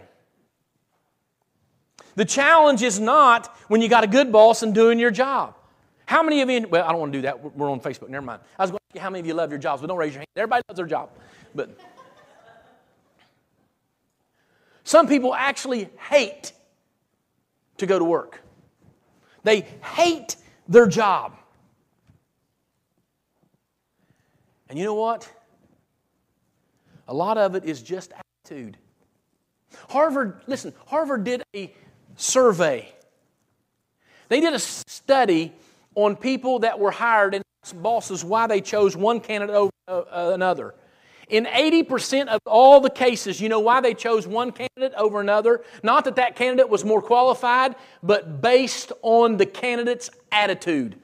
The 2.14 2.26
challenge 2.26 2.82
is 2.82 3.00
not 3.00 3.46
when 3.68 3.80
you 3.80 3.88
got 3.88 4.04
a 4.04 4.06
good 4.06 4.30
boss 4.30 4.62
and 4.62 4.74
doing 4.74 4.98
your 4.98 5.10
job. 5.10 5.56
How 6.04 6.22
many 6.22 6.42
of 6.42 6.50
you, 6.50 6.68
well, 6.68 6.84
I 6.86 6.90
don't 6.90 7.00
want 7.00 7.12
to 7.14 7.18
do 7.18 7.22
that. 7.22 7.56
We're 7.56 7.70
on 7.70 7.80
Facebook. 7.80 8.10
Never 8.10 8.26
mind. 8.26 8.42
I 8.58 8.64
was 8.64 8.72
going 8.72 8.78
to 8.78 8.84
ask 8.90 8.94
you 8.96 9.00
how 9.00 9.08
many 9.08 9.20
of 9.20 9.26
you 9.26 9.32
love 9.32 9.48
your 9.48 9.58
jobs, 9.58 9.80
but 9.80 9.86
don't 9.86 9.96
raise 9.96 10.12
your 10.12 10.20
hand. 10.20 10.28
Everybody 10.36 10.62
loves 10.68 10.76
their 10.76 10.86
job. 10.86 11.08
But 11.54 11.70
some 14.84 15.08
people 15.08 15.34
actually 15.34 15.88
hate 16.10 16.52
to 17.78 17.86
go 17.86 17.98
to 17.98 18.04
work, 18.04 18.42
they 19.44 19.62
hate 19.82 20.36
their 20.68 20.86
job. 20.86 21.38
And 24.74 24.80
you 24.80 24.86
know 24.86 24.94
what? 24.94 25.30
A 27.06 27.14
lot 27.14 27.38
of 27.38 27.54
it 27.54 27.64
is 27.64 27.80
just 27.80 28.12
attitude. 28.42 28.76
Harvard, 29.88 30.40
listen, 30.48 30.74
Harvard 30.86 31.22
did 31.22 31.44
a 31.54 31.72
survey. 32.16 32.92
They 34.28 34.40
did 34.40 34.52
a 34.52 34.58
study 34.58 35.52
on 35.94 36.16
people 36.16 36.58
that 36.58 36.80
were 36.80 36.90
hired 36.90 37.36
and 37.36 37.44
asked 37.62 37.80
bosses 37.80 38.24
why 38.24 38.48
they 38.48 38.60
chose 38.60 38.96
one 38.96 39.20
candidate 39.20 39.54
over 39.54 39.70
uh, 39.86 40.32
another. 40.34 40.74
In 41.28 41.44
80% 41.44 42.26
of 42.26 42.40
all 42.44 42.80
the 42.80 42.90
cases, 42.90 43.40
you 43.40 43.48
know 43.48 43.60
why 43.60 43.80
they 43.80 43.94
chose 43.94 44.26
one 44.26 44.50
candidate 44.50 44.92
over 44.96 45.20
another? 45.20 45.62
Not 45.84 46.04
that 46.06 46.16
that 46.16 46.34
candidate 46.34 46.68
was 46.68 46.84
more 46.84 47.00
qualified, 47.00 47.76
but 48.02 48.42
based 48.42 48.90
on 49.02 49.36
the 49.36 49.46
candidate's 49.46 50.10
attitude. 50.32 50.96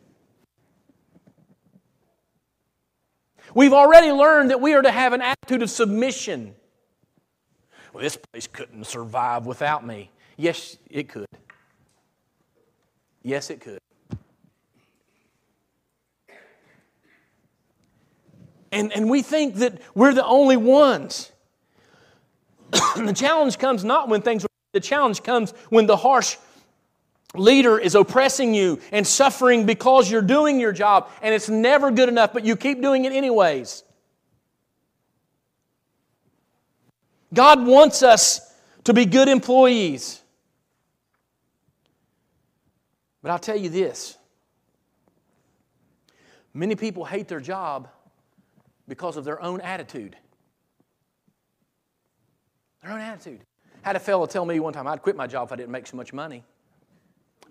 We've 3.55 3.73
already 3.73 4.13
learned 4.13 4.51
that 4.51 4.61
we 4.61 4.75
are 4.75 4.83
to 4.83 4.91
have 4.91 5.13
an 5.13 5.23
attitude 5.23 5.63
of 5.63 5.71
submission. 5.71 6.55
Well, 7.93 8.03
this 8.03 8.17
place 8.17 8.47
couldn't 8.47 8.85
survive 8.85 9.47
without 9.47 9.85
me. 9.85 10.11
Yes, 10.37 10.77
it 10.89 11.09
could. 11.09 11.27
Yes, 13.23 13.51
it 13.51 13.61
could. 13.61 13.81
And, 18.73 18.93
and 18.93 19.11
we 19.11 19.23
think 19.23 19.57
that 19.57 19.81
we're 19.95 20.15
the 20.15 20.25
only 20.25 20.57
ones. 20.57 21.33
the 22.71 23.13
challenge 23.15 23.59
comes 23.59 23.85
not 23.85 24.09
when 24.09 24.23
things 24.23 24.45
are, 24.45 24.49
the 24.73 24.81
challenge 24.81 25.23
comes 25.25 25.51
when 25.71 25.87
the 25.87 25.97
harsh 25.97 26.37
leader 27.35 27.79
is 27.79 27.95
oppressing 27.95 28.55
you 28.55 28.81
and 28.93 29.07
suffering 29.07 29.67
because 29.67 30.11
you're 30.11 30.23
doing 30.23 30.59
your 30.59 30.73
job 30.73 31.11
and 31.23 31.35
it's 31.35 31.49
never 31.49 31.91
good 31.91 32.09
enough, 32.09 32.33
but 32.33 32.45
you 32.45 32.57
keep 32.57 32.81
doing 32.83 33.05
it 33.05 33.13
anyways. 33.13 33.85
God 37.33 37.65
wants 37.65 38.03
us 38.03 38.41
to 38.85 38.93
be 38.93 39.05
good 39.07 39.29
employees. 39.29 40.21
But 43.23 43.31
I'll 43.31 43.39
tell 43.39 43.57
you 43.57 43.69
this 43.69 44.17
many 46.53 46.75
people 46.75 47.05
hate 47.05 47.29
their 47.29 47.41
job 47.41 47.89
because 48.89 49.17
of 49.17 49.25
their 49.25 49.41
own 49.41 49.61
attitude. 49.61 50.17
Their 52.83 52.93
own 52.93 53.01
attitude. 53.01 53.41
I 53.85 53.89
had 53.89 53.97
a 53.97 54.01
fellow 54.01 54.27
tell 54.27 54.45
me 54.45 54.59
one 54.59 54.73
time 54.73 54.87
I'd 54.87 55.03
quit 55.03 55.17
my 55.17 55.27
job 55.27 55.49
if 55.49 55.53
I 55.53 55.57
didn't 55.57 55.71
make 55.71 55.87
so 55.87 55.97
much 55.97 56.13
money. 56.13 56.45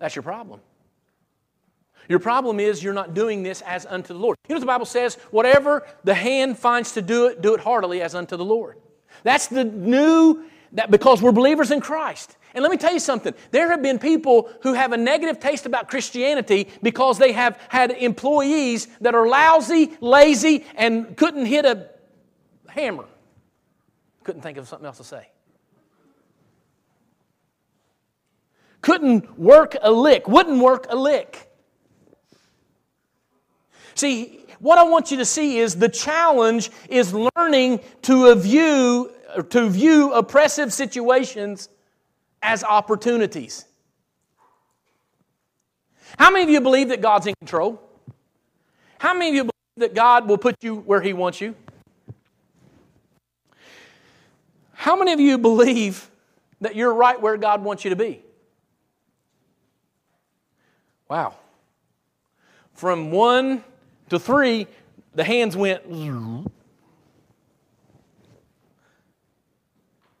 That's 0.00 0.16
your 0.16 0.24
problem. 0.24 0.60
Your 2.08 2.18
problem 2.18 2.58
is 2.58 2.82
you're 2.82 2.92
not 2.92 3.14
doing 3.14 3.44
this 3.44 3.60
as 3.60 3.86
unto 3.86 4.12
the 4.12 4.18
Lord. 4.18 4.36
You 4.48 4.54
know 4.54 4.56
what 4.56 4.60
the 4.60 4.66
Bible 4.66 4.86
says? 4.86 5.14
Whatever 5.30 5.86
the 6.02 6.14
hand 6.14 6.58
finds 6.58 6.92
to 6.92 7.02
do 7.02 7.26
it, 7.26 7.40
do 7.40 7.54
it 7.54 7.60
heartily 7.60 8.02
as 8.02 8.16
unto 8.16 8.36
the 8.36 8.44
Lord. 8.44 8.78
That's 9.22 9.46
the 9.46 9.62
new, 9.62 10.42
that 10.72 10.90
because 10.90 11.22
we're 11.22 11.30
believers 11.30 11.70
in 11.70 11.80
Christ. 11.80 12.36
And 12.52 12.62
let 12.62 12.72
me 12.72 12.78
tell 12.78 12.92
you 12.92 12.98
something. 12.98 13.32
There 13.52 13.70
have 13.70 13.80
been 13.80 14.00
people 14.00 14.50
who 14.62 14.72
have 14.72 14.92
a 14.92 14.96
negative 14.96 15.38
taste 15.38 15.66
about 15.66 15.88
Christianity 15.88 16.68
because 16.82 17.18
they 17.18 17.30
have 17.30 17.60
had 17.68 17.92
employees 17.92 18.88
that 19.02 19.14
are 19.14 19.28
lousy, 19.28 19.92
lazy, 20.00 20.66
and 20.74 21.16
couldn't 21.16 21.46
hit 21.46 21.64
a 21.64 21.90
hammer. 22.66 23.04
Couldn't 24.24 24.42
think 24.42 24.58
of 24.58 24.66
something 24.66 24.86
else 24.86 24.96
to 24.98 25.04
say. 25.04 25.28
Couldn't 28.82 29.38
work 29.38 29.76
a 29.82 29.90
lick, 29.90 30.28
wouldn't 30.28 30.62
work 30.62 30.86
a 30.88 30.96
lick. 30.96 31.50
See, 33.94 34.46
what 34.60 34.78
I 34.78 34.84
want 34.84 35.10
you 35.10 35.16
to 35.18 35.24
see 35.24 35.58
is 35.58 35.76
the 35.76 35.88
challenge 35.88 36.70
is 36.88 37.14
learning 37.36 37.80
to 38.02 38.34
view, 38.34 39.10
to 39.50 39.68
view 39.68 40.12
oppressive 40.12 40.72
situations 40.72 41.68
as 42.42 42.64
opportunities. 42.64 43.64
How 46.18 46.30
many 46.30 46.44
of 46.44 46.50
you 46.50 46.60
believe 46.60 46.88
that 46.88 47.00
God's 47.00 47.26
in 47.26 47.34
control? 47.38 47.80
How 48.98 49.14
many 49.14 49.28
of 49.30 49.34
you 49.34 49.42
believe 49.42 49.52
that 49.78 49.94
God 49.94 50.28
will 50.28 50.38
put 50.38 50.62
you 50.62 50.76
where 50.76 51.00
He 51.00 51.12
wants 51.12 51.40
you? 51.40 51.54
How 54.72 54.96
many 54.96 55.12
of 55.12 55.20
you 55.20 55.36
believe 55.38 56.10
that 56.60 56.74
you're 56.74 56.92
right 56.92 57.20
where 57.20 57.36
God 57.36 57.62
wants 57.62 57.84
you 57.84 57.90
to 57.90 57.96
be? 57.96 58.22
Wow. 61.10 61.34
From 62.72 63.10
one 63.10 63.64
to 64.10 64.20
three, 64.20 64.68
the 65.12 65.24
hands 65.24 65.56
went. 65.56 65.82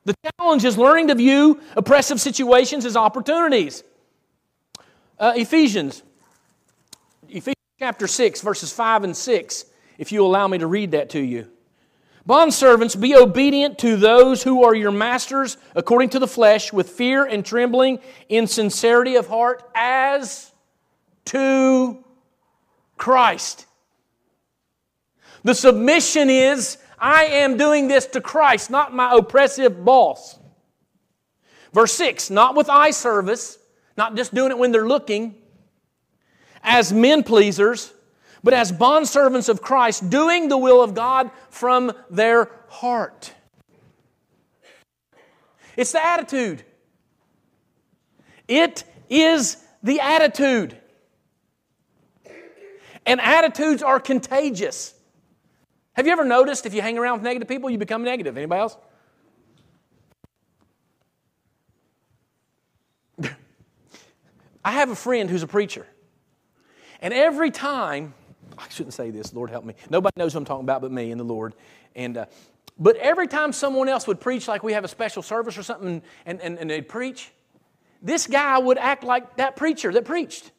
The 0.04 0.14
challenge 0.36 0.64
is 0.64 0.76
learning 0.76 1.06
to 1.08 1.14
view 1.14 1.60
oppressive 1.76 2.20
situations 2.20 2.84
as 2.84 2.96
opportunities. 2.96 3.84
Uh, 5.16 5.34
Ephesians, 5.36 6.02
Ephesians 7.28 7.54
chapter 7.78 8.08
6, 8.08 8.40
verses 8.40 8.72
5 8.72 9.04
and 9.04 9.16
6, 9.16 9.64
if 9.96 10.10
you 10.10 10.26
allow 10.26 10.48
me 10.48 10.58
to 10.58 10.66
read 10.66 10.90
that 10.90 11.10
to 11.10 11.20
you. 11.20 11.46
Bondservants, 12.28 13.00
be 13.00 13.14
obedient 13.14 13.78
to 13.78 13.96
those 13.96 14.42
who 14.42 14.64
are 14.64 14.74
your 14.74 14.90
masters 14.90 15.56
according 15.76 16.08
to 16.10 16.18
the 16.18 16.26
flesh, 16.26 16.72
with 16.72 16.88
fear 16.90 17.24
and 17.24 17.46
trembling, 17.46 18.00
in 18.28 18.48
sincerity 18.48 19.14
of 19.14 19.28
heart, 19.28 19.62
as 19.74 20.50
to 21.30 22.04
Christ. 22.96 23.66
The 25.44 25.54
submission 25.54 26.28
is 26.28 26.76
I 26.98 27.24
am 27.24 27.56
doing 27.56 27.86
this 27.86 28.06
to 28.08 28.20
Christ, 28.20 28.68
not 28.68 28.92
my 28.92 29.14
oppressive 29.14 29.84
boss. 29.84 30.38
Verse 31.72 31.92
6 31.92 32.30
not 32.30 32.56
with 32.56 32.68
eye 32.68 32.90
service, 32.90 33.58
not 33.96 34.16
just 34.16 34.34
doing 34.34 34.50
it 34.50 34.58
when 34.58 34.72
they're 34.72 34.88
looking, 34.88 35.36
as 36.64 36.92
men 36.92 37.22
pleasers, 37.22 37.92
but 38.42 38.52
as 38.52 38.72
bondservants 38.72 39.48
of 39.48 39.62
Christ, 39.62 40.10
doing 40.10 40.48
the 40.48 40.58
will 40.58 40.82
of 40.82 40.94
God 40.94 41.30
from 41.48 41.92
their 42.10 42.50
heart. 42.68 43.32
It's 45.76 45.92
the 45.92 46.04
attitude. 46.04 46.64
It 48.48 48.82
is 49.08 49.58
the 49.84 50.00
attitude. 50.00 50.76
And 53.06 53.20
attitudes 53.20 53.82
are 53.82 53.98
contagious. 53.98 54.94
Have 55.94 56.06
you 56.06 56.12
ever 56.12 56.24
noticed 56.24 56.66
if 56.66 56.74
you 56.74 56.82
hang 56.82 56.98
around 56.98 57.14
with 57.14 57.22
negative 57.22 57.48
people, 57.48 57.70
you 57.70 57.78
become 57.78 58.04
negative? 58.04 58.36
Anybody 58.36 58.60
else? 58.60 58.76
I 64.64 64.72
have 64.72 64.90
a 64.90 64.96
friend 64.96 65.28
who's 65.28 65.42
a 65.42 65.48
preacher. 65.48 65.86
And 67.00 67.14
every 67.14 67.50
time, 67.50 68.14
I 68.58 68.68
shouldn't 68.68 68.94
say 68.94 69.10
this, 69.10 69.32
Lord 69.32 69.50
help 69.50 69.64
me. 69.64 69.74
Nobody 69.88 70.12
knows 70.16 70.32
who 70.32 70.38
I'm 70.38 70.44
talking 70.44 70.64
about 70.64 70.82
but 70.82 70.92
me 70.92 71.10
and 71.10 71.18
the 71.18 71.24
Lord. 71.24 71.54
And, 71.96 72.18
uh, 72.18 72.26
but 72.78 72.96
every 72.96 73.26
time 73.26 73.52
someone 73.52 73.88
else 73.88 74.06
would 74.06 74.20
preach, 74.20 74.46
like 74.48 74.62
we 74.62 74.74
have 74.74 74.84
a 74.84 74.88
special 74.88 75.22
service 75.22 75.58
or 75.58 75.62
something, 75.62 76.02
and, 76.26 76.40
and, 76.40 76.58
and 76.58 76.70
they'd 76.70 76.88
preach, 76.88 77.30
this 78.02 78.26
guy 78.26 78.58
would 78.58 78.78
act 78.78 79.04
like 79.04 79.36
that 79.36 79.56
preacher 79.56 79.92
that 79.92 80.04
preached. 80.04 80.50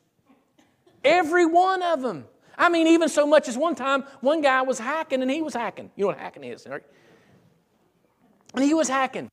Every 1.03 1.45
one 1.45 1.81
of 1.81 2.01
them. 2.01 2.25
I 2.57 2.69
mean, 2.69 2.87
even 2.87 3.09
so 3.09 3.25
much 3.25 3.47
as 3.47 3.57
one 3.57 3.75
time, 3.75 4.03
one 4.19 4.41
guy 4.41 4.61
was 4.61 4.77
hacking 4.77 5.21
and 5.21 5.31
he 5.31 5.41
was 5.41 5.53
hacking. 5.53 5.89
You 5.95 6.03
know 6.03 6.07
what 6.07 6.19
hacking 6.19 6.43
is, 6.43 6.67
right? 6.69 6.83
And 8.53 8.63
he 8.63 8.73
was 8.73 8.87
hacking. 8.87 9.29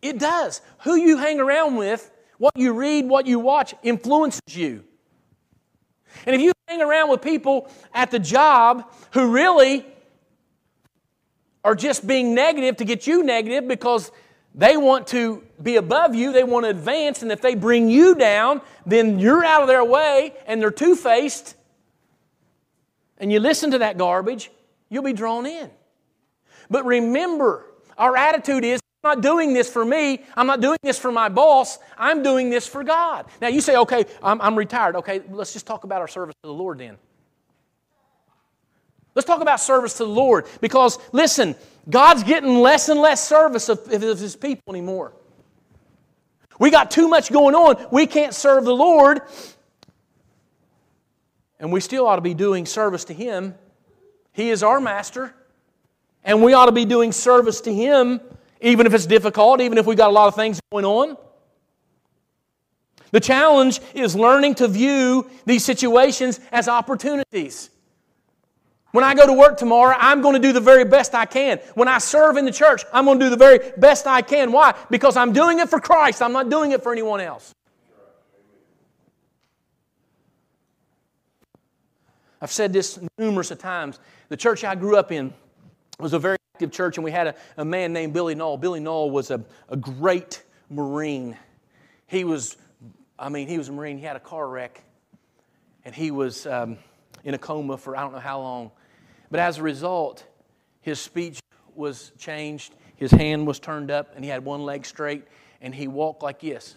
It 0.00 0.18
does. 0.18 0.60
Who 0.80 0.96
you 0.96 1.16
hang 1.16 1.40
around 1.40 1.76
with, 1.76 2.10
what 2.38 2.56
you 2.56 2.72
read, 2.72 3.06
what 3.06 3.26
you 3.26 3.38
watch, 3.38 3.74
influences 3.82 4.40
you. 4.48 4.84
And 6.26 6.34
if 6.34 6.42
you 6.42 6.52
hang 6.68 6.82
around 6.82 7.10
with 7.10 7.22
people 7.22 7.70
at 7.94 8.10
the 8.10 8.18
job 8.18 8.92
who 9.12 9.30
really 9.30 9.86
are 11.64 11.74
just 11.74 12.06
being 12.06 12.34
negative 12.34 12.76
to 12.78 12.84
get 12.84 13.06
you 13.06 13.22
negative 13.22 13.68
because 13.68 14.10
they 14.54 14.76
want 14.76 15.06
to 15.08 15.42
be 15.62 15.76
above 15.76 16.14
you, 16.14 16.32
they 16.32 16.44
want 16.44 16.64
to 16.64 16.70
advance, 16.70 17.22
and 17.22 17.32
if 17.32 17.40
they 17.40 17.54
bring 17.54 17.88
you 17.88 18.14
down, 18.14 18.60
then 18.84 19.18
you're 19.18 19.44
out 19.44 19.62
of 19.62 19.68
their 19.68 19.84
way 19.84 20.34
and 20.46 20.60
they're 20.60 20.70
two 20.70 20.94
faced, 20.94 21.56
and 23.18 23.32
you 23.32 23.40
listen 23.40 23.70
to 23.70 23.78
that 23.78 23.96
garbage, 23.98 24.50
you'll 24.88 25.04
be 25.04 25.12
drawn 25.12 25.46
in. 25.46 25.70
But 26.68 26.84
remember, 26.84 27.66
our 27.96 28.16
attitude 28.16 28.64
is 28.64 28.80
I'm 29.04 29.16
not 29.16 29.22
doing 29.22 29.52
this 29.52 29.68
for 29.68 29.84
me. 29.84 30.22
I'm 30.36 30.46
not 30.46 30.60
doing 30.60 30.78
this 30.82 30.98
for 30.98 31.10
my 31.10 31.28
boss. 31.28 31.78
I'm 31.98 32.22
doing 32.22 32.50
this 32.50 32.68
for 32.68 32.84
God. 32.84 33.26
Now 33.40 33.48
you 33.48 33.60
say, 33.60 33.76
okay, 33.76 34.04
I'm, 34.22 34.40
I'm 34.40 34.56
retired. 34.56 34.94
Okay, 34.96 35.22
let's 35.30 35.52
just 35.52 35.66
talk 35.66 35.82
about 35.84 36.00
our 36.00 36.08
service 36.08 36.34
to 36.42 36.48
the 36.48 36.52
Lord 36.52 36.78
then. 36.78 36.98
Let's 39.14 39.26
talk 39.26 39.42
about 39.42 39.60
service 39.60 39.94
to 39.94 40.04
the 40.04 40.10
Lord 40.10 40.46
because, 40.60 40.98
listen, 41.12 41.54
God's 41.88 42.22
getting 42.22 42.60
less 42.60 42.88
and 42.88 43.00
less 43.00 43.26
service 43.26 43.68
of, 43.68 43.78
of 43.92 44.00
His 44.00 44.36
people 44.36 44.72
anymore. 44.72 45.12
We 46.58 46.70
got 46.70 46.90
too 46.90 47.08
much 47.08 47.32
going 47.32 47.54
on. 47.54 47.88
We 47.90 48.06
can't 48.06 48.34
serve 48.34 48.64
the 48.64 48.74
Lord. 48.74 49.20
And 51.58 51.72
we 51.72 51.80
still 51.80 52.06
ought 52.06 52.16
to 52.16 52.22
be 52.22 52.34
doing 52.34 52.66
service 52.66 53.04
to 53.06 53.14
Him. 53.14 53.54
He 54.32 54.50
is 54.50 54.62
our 54.62 54.80
master. 54.80 55.34
And 56.24 56.42
we 56.42 56.54
ought 56.54 56.66
to 56.66 56.72
be 56.72 56.84
doing 56.84 57.12
service 57.12 57.60
to 57.62 57.74
Him, 57.74 58.20
even 58.60 58.86
if 58.86 58.94
it's 58.94 59.06
difficult, 59.06 59.60
even 59.60 59.76
if 59.76 59.86
we've 59.86 59.98
got 59.98 60.08
a 60.08 60.12
lot 60.12 60.28
of 60.28 60.36
things 60.36 60.60
going 60.70 60.84
on. 60.84 61.16
The 63.10 63.20
challenge 63.20 63.80
is 63.92 64.16
learning 64.16 64.54
to 64.56 64.68
view 64.68 65.28
these 65.44 65.64
situations 65.64 66.40
as 66.50 66.66
opportunities. 66.68 67.70
When 68.92 69.04
I 69.04 69.14
go 69.14 69.26
to 69.26 69.32
work 69.32 69.56
tomorrow, 69.56 69.96
I'm 69.98 70.20
going 70.20 70.34
to 70.34 70.40
do 70.40 70.52
the 70.52 70.60
very 70.60 70.84
best 70.84 71.14
I 71.14 71.24
can. 71.24 71.58
When 71.74 71.88
I 71.88 71.98
serve 71.98 72.36
in 72.36 72.44
the 72.44 72.52
church, 72.52 72.84
I'm 72.92 73.06
going 73.06 73.18
to 73.18 73.24
do 73.26 73.30
the 73.30 73.36
very 73.36 73.72
best 73.78 74.06
I 74.06 74.20
can. 74.20 74.52
Why? 74.52 74.74
Because 74.90 75.16
I'm 75.16 75.32
doing 75.32 75.58
it 75.58 75.70
for 75.70 75.80
Christ. 75.80 76.20
I'm 76.20 76.32
not 76.32 76.50
doing 76.50 76.72
it 76.72 76.82
for 76.82 76.92
anyone 76.92 77.20
else. 77.20 77.54
I've 82.42 82.52
said 82.52 82.72
this 82.72 82.98
numerous 83.16 83.50
of 83.50 83.60
times. 83.60 83.98
The 84.28 84.36
church 84.36 84.62
I 84.62 84.74
grew 84.74 84.96
up 84.96 85.10
in 85.10 85.32
was 85.98 86.12
a 86.12 86.18
very 86.18 86.36
active 86.54 86.72
church, 86.72 86.98
and 86.98 87.04
we 87.04 87.12
had 87.12 87.28
a, 87.28 87.34
a 87.56 87.64
man 87.64 87.94
named 87.94 88.12
Billy 88.12 88.34
Knoll. 88.34 88.58
Billy 88.58 88.80
Knoll 88.80 89.10
was 89.10 89.30
a, 89.30 89.42
a 89.70 89.76
great 89.76 90.42
Marine. 90.68 91.36
He 92.08 92.24
was, 92.24 92.58
I 93.18 93.30
mean, 93.30 93.48
he 93.48 93.56
was 93.56 93.68
a 93.68 93.72
Marine. 93.72 93.96
He 93.96 94.04
had 94.04 94.16
a 94.16 94.20
car 94.20 94.48
wreck, 94.48 94.82
and 95.84 95.94
he 95.94 96.10
was 96.10 96.46
um, 96.46 96.76
in 97.24 97.32
a 97.32 97.38
coma 97.38 97.78
for 97.78 97.96
I 97.96 98.00
don't 98.02 98.12
know 98.12 98.18
how 98.18 98.40
long. 98.40 98.70
But 99.32 99.40
as 99.40 99.56
a 99.56 99.62
result, 99.62 100.24
his 100.82 101.00
speech 101.00 101.40
was 101.74 102.12
changed, 102.18 102.74
his 102.96 103.10
hand 103.10 103.46
was 103.46 103.58
turned 103.58 103.90
up, 103.90 104.12
and 104.14 104.22
he 104.22 104.30
had 104.30 104.44
one 104.44 104.62
leg 104.62 104.84
straight, 104.84 105.24
and 105.62 105.74
he 105.74 105.88
walked 105.88 106.22
like 106.22 106.40
this. 106.40 106.74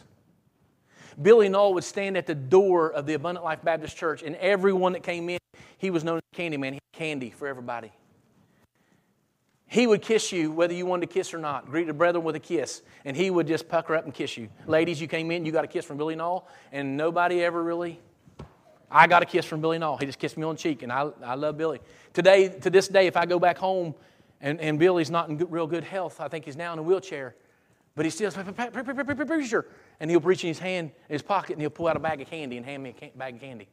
Billy 1.21 1.49
Knoll 1.49 1.73
would 1.73 1.83
stand 1.83 2.15
at 2.15 2.25
the 2.25 2.33
door 2.33 2.93
of 2.93 3.07
the 3.07 3.13
Abundant 3.13 3.43
Life 3.43 3.61
Baptist 3.61 3.97
Church, 3.97 4.23
and 4.23 4.37
everyone 4.37 4.93
that 4.93 5.03
came 5.03 5.29
in, 5.29 5.37
he 5.77 5.89
was 5.89 6.05
known 6.05 6.17
as 6.17 6.23
Candy 6.31 6.55
Man. 6.55 6.71
He 6.71 6.79
had 6.93 6.97
candy 6.97 7.29
for 7.29 7.45
everybody. 7.45 7.91
He 9.67 9.85
would 9.85 10.01
kiss 10.01 10.31
you 10.31 10.53
whether 10.53 10.73
you 10.73 10.85
wanted 10.85 11.09
to 11.09 11.13
kiss 11.13 11.33
or 11.33 11.39
not. 11.39 11.65
Greet 11.65 11.89
a 11.89 11.93
brethren 11.93 12.23
with 12.23 12.37
a 12.37 12.39
kiss. 12.39 12.83
And 13.03 13.17
he 13.17 13.29
would 13.29 13.47
just 13.47 13.67
pucker 13.67 13.95
up 13.95 14.05
and 14.05 14.13
kiss 14.13 14.37
you. 14.37 14.47
Ladies, 14.65 15.01
you 15.01 15.09
came 15.09 15.29
in, 15.31 15.45
you 15.45 15.51
got 15.51 15.65
a 15.65 15.67
kiss 15.67 15.83
from 15.83 15.97
Billy 15.97 16.15
Knoll, 16.15 16.47
and 16.71 16.95
nobody 16.95 17.43
ever 17.43 17.61
really 17.61 17.99
I 18.95 19.08
got 19.08 19.21
a 19.21 19.25
kiss 19.25 19.43
from 19.43 19.60
Billy 19.60 19.77
Knoll. 19.77 19.97
He 19.97 20.05
just 20.05 20.19
kissed 20.19 20.38
me 20.38 20.43
on 20.43 20.55
the 20.55 20.62
cheek, 20.62 20.81
and 20.81 20.89
I, 20.89 21.10
I 21.21 21.36
love 21.36 21.58
Billy. 21.58 21.81
Today, 22.13 22.47
to 22.47 22.69
this 22.69 22.88
day, 22.88 23.08
if 23.08 23.17
I 23.17 23.25
go 23.25 23.38
back 23.38 23.58
home 23.58 23.93
and, 24.39 24.58
and 24.62 24.79
Billy's 24.79 25.12
not 25.12 25.27
in 25.27 25.36
good, 25.36 25.51
real 25.51 25.67
good 25.67 25.84
health, 25.84 26.21
I 26.21 26.29
think 26.29 26.45
he's 26.45 26.55
now 26.55 26.71
in 26.71 26.79
a 26.79 26.81
wheelchair, 26.81 27.36
but 27.93 28.05
he 28.05 28.10
still 28.10 28.31
preacher, 29.25 29.65
and 29.99 30.10
he'll 30.10 30.21
reach 30.21 30.45
in 30.45 30.47
his 30.47 30.60
hand, 30.60 30.91
in 31.10 31.13
his 31.13 31.21
pocket, 31.21 31.51
and 31.51 31.62
he'll 31.62 31.71
pull 31.71 31.89
out 31.89 31.97
a 31.97 31.99
bag 31.99 32.21
of 32.21 32.29
candy 32.29 32.55
and 32.55 32.65
hand 32.65 32.84
me 32.84 32.95
a 33.01 33.17
bag 33.17 33.36
of 33.36 33.41
candy. 33.41 33.67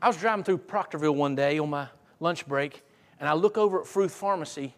I 0.00 0.06
was 0.06 0.16
driving 0.16 0.44
through 0.44 0.58
Proctorville 0.58 1.16
one 1.16 1.34
day 1.34 1.58
on 1.58 1.68
my 1.68 1.88
lunch 2.20 2.46
break, 2.46 2.84
and 3.18 3.28
I 3.28 3.32
look 3.32 3.58
over 3.58 3.80
at 3.80 3.88
Fruth 3.88 4.12
Pharmacy, 4.12 4.72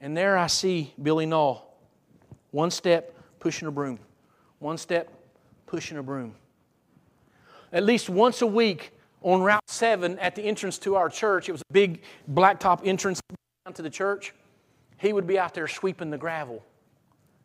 and 0.00 0.16
there 0.16 0.38
I 0.38 0.46
see 0.46 0.94
Billy 1.02 1.26
Knoll. 1.26 1.68
One 2.52 2.70
step, 2.70 3.12
pushing 3.40 3.66
a 3.66 3.72
broom. 3.72 3.98
One 4.60 4.78
step, 4.78 5.12
pushing 5.66 5.98
a 5.98 6.02
broom 6.02 6.36
at 7.72 7.84
least 7.84 8.08
once 8.08 8.42
a 8.42 8.46
week 8.46 8.92
on 9.22 9.42
Route 9.42 9.62
7 9.66 10.18
at 10.18 10.34
the 10.34 10.42
entrance 10.42 10.78
to 10.78 10.96
our 10.96 11.08
church. 11.08 11.48
It 11.48 11.52
was 11.52 11.62
a 11.62 11.72
big 11.72 12.02
blacktop 12.30 12.86
entrance 12.86 13.20
down 13.64 13.74
to 13.74 13.82
the 13.82 13.90
church. 13.90 14.34
He 14.98 15.12
would 15.12 15.26
be 15.26 15.38
out 15.38 15.54
there 15.54 15.68
sweeping 15.68 16.10
the 16.10 16.18
gravel. 16.18 16.64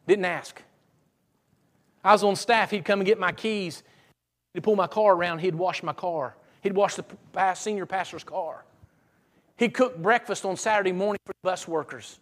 Didn't 0.07 0.25
ask. 0.25 0.61
I 2.03 2.11
was 2.11 2.23
on 2.23 2.35
staff. 2.35 2.71
He'd 2.71 2.85
come 2.85 2.99
and 2.99 3.07
get 3.07 3.19
my 3.19 3.31
keys. 3.31 3.83
He'd 4.53 4.63
pull 4.63 4.75
my 4.75 4.87
car 4.87 5.13
around. 5.13 5.39
He'd 5.39 5.55
wash 5.55 5.83
my 5.83 5.93
car. 5.93 6.35
He'd 6.61 6.73
wash 6.73 6.95
the 6.95 7.05
senior 7.55 7.85
pastor's 7.85 8.23
car. 8.23 8.63
He'd 9.57 9.73
cook 9.73 9.97
breakfast 9.97 10.45
on 10.45 10.57
Saturday 10.57 10.91
morning 10.91 11.19
for 11.25 11.33
the 11.33 11.47
bus 11.49 11.67
workers. 11.67 12.19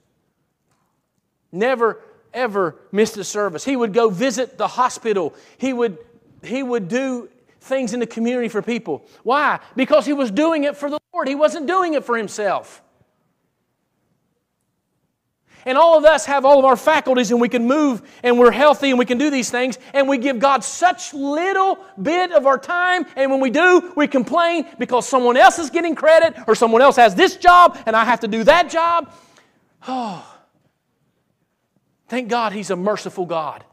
Never, 1.51 2.01
ever 2.33 2.75
missed 2.91 3.17
a 3.17 3.23
service. 3.23 3.63
He 3.63 3.75
would 3.75 3.93
go 3.93 4.09
visit 4.09 4.57
the 4.57 4.67
hospital. 4.67 5.33
He 5.57 5.73
would, 5.73 5.97
he 6.43 6.63
would 6.63 6.87
do 6.87 7.29
things 7.61 7.93
in 7.93 7.99
the 7.99 8.07
community 8.07 8.49
for 8.49 8.61
people. 8.61 9.05
Why? 9.23 9.59
Because 9.75 10.05
he 10.05 10.13
was 10.13 10.31
doing 10.31 10.63
it 10.63 10.75
for 10.75 10.89
the 10.89 10.99
Lord, 11.13 11.27
he 11.27 11.35
wasn't 11.35 11.67
doing 11.67 11.93
it 11.93 12.03
for 12.03 12.17
himself. 12.17 12.81
And 15.63 15.77
all 15.77 15.95
of 15.95 16.05
us 16.05 16.25
have 16.25 16.43
all 16.43 16.57
of 16.57 16.65
our 16.65 16.75
faculties 16.75 17.29
and 17.29 17.39
we 17.39 17.47
can 17.47 17.67
move 17.67 18.01
and 18.23 18.39
we're 18.39 18.51
healthy 18.51 18.89
and 18.89 18.97
we 18.97 19.05
can 19.05 19.19
do 19.19 19.29
these 19.29 19.51
things 19.51 19.77
and 19.93 20.09
we 20.09 20.17
give 20.17 20.39
God 20.39 20.63
such 20.63 21.13
little 21.13 21.77
bit 22.01 22.31
of 22.31 22.47
our 22.47 22.57
time 22.57 23.05
and 23.15 23.29
when 23.29 23.39
we 23.39 23.51
do, 23.51 23.93
we 23.95 24.07
complain 24.07 24.65
because 24.79 25.07
someone 25.07 25.37
else 25.37 25.59
is 25.59 25.69
getting 25.69 25.93
credit 25.93 26.35
or 26.47 26.55
someone 26.55 26.81
else 26.81 26.95
has 26.95 27.13
this 27.13 27.35
job 27.35 27.77
and 27.85 27.95
I 27.95 28.05
have 28.05 28.21
to 28.21 28.27
do 28.27 28.43
that 28.45 28.71
job. 28.71 29.13
Oh. 29.87 30.27
Thank 32.07 32.27
God 32.27 32.53
he's 32.53 32.71
a 32.71 32.75
merciful 32.75 33.25
God. 33.25 33.63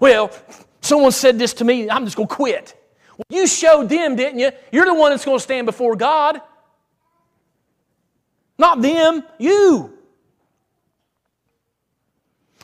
Well, 0.00 0.30
someone 0.80 1.12
said 1.12 1.38
this 1.38 1.54
to 1.54 1.64
me, 1.64 1.88
I'm 1.88 2.04
just 2.04 2.16
going 2.16 2.28
to 2.28 2.34
quit. 2.34 2.74
Well, 3.16 3.24
you 3.28 3.46
showed 3.46 3.88
them, 3.88 4.16
didn't 4.16 4.38
you? 4.38 4.50
You're 4.70 4.86
the 4.86 4.94
one 4.94 5.10
that's 5.10 5.24
going 5.24 5.38
to 5.38 5.42
stand 5.42 5.66
before 5.66 5.96
God. 5.96 6.40
Not 8.58 8.80
them, 8.80 9.22
you. 9.38 9.98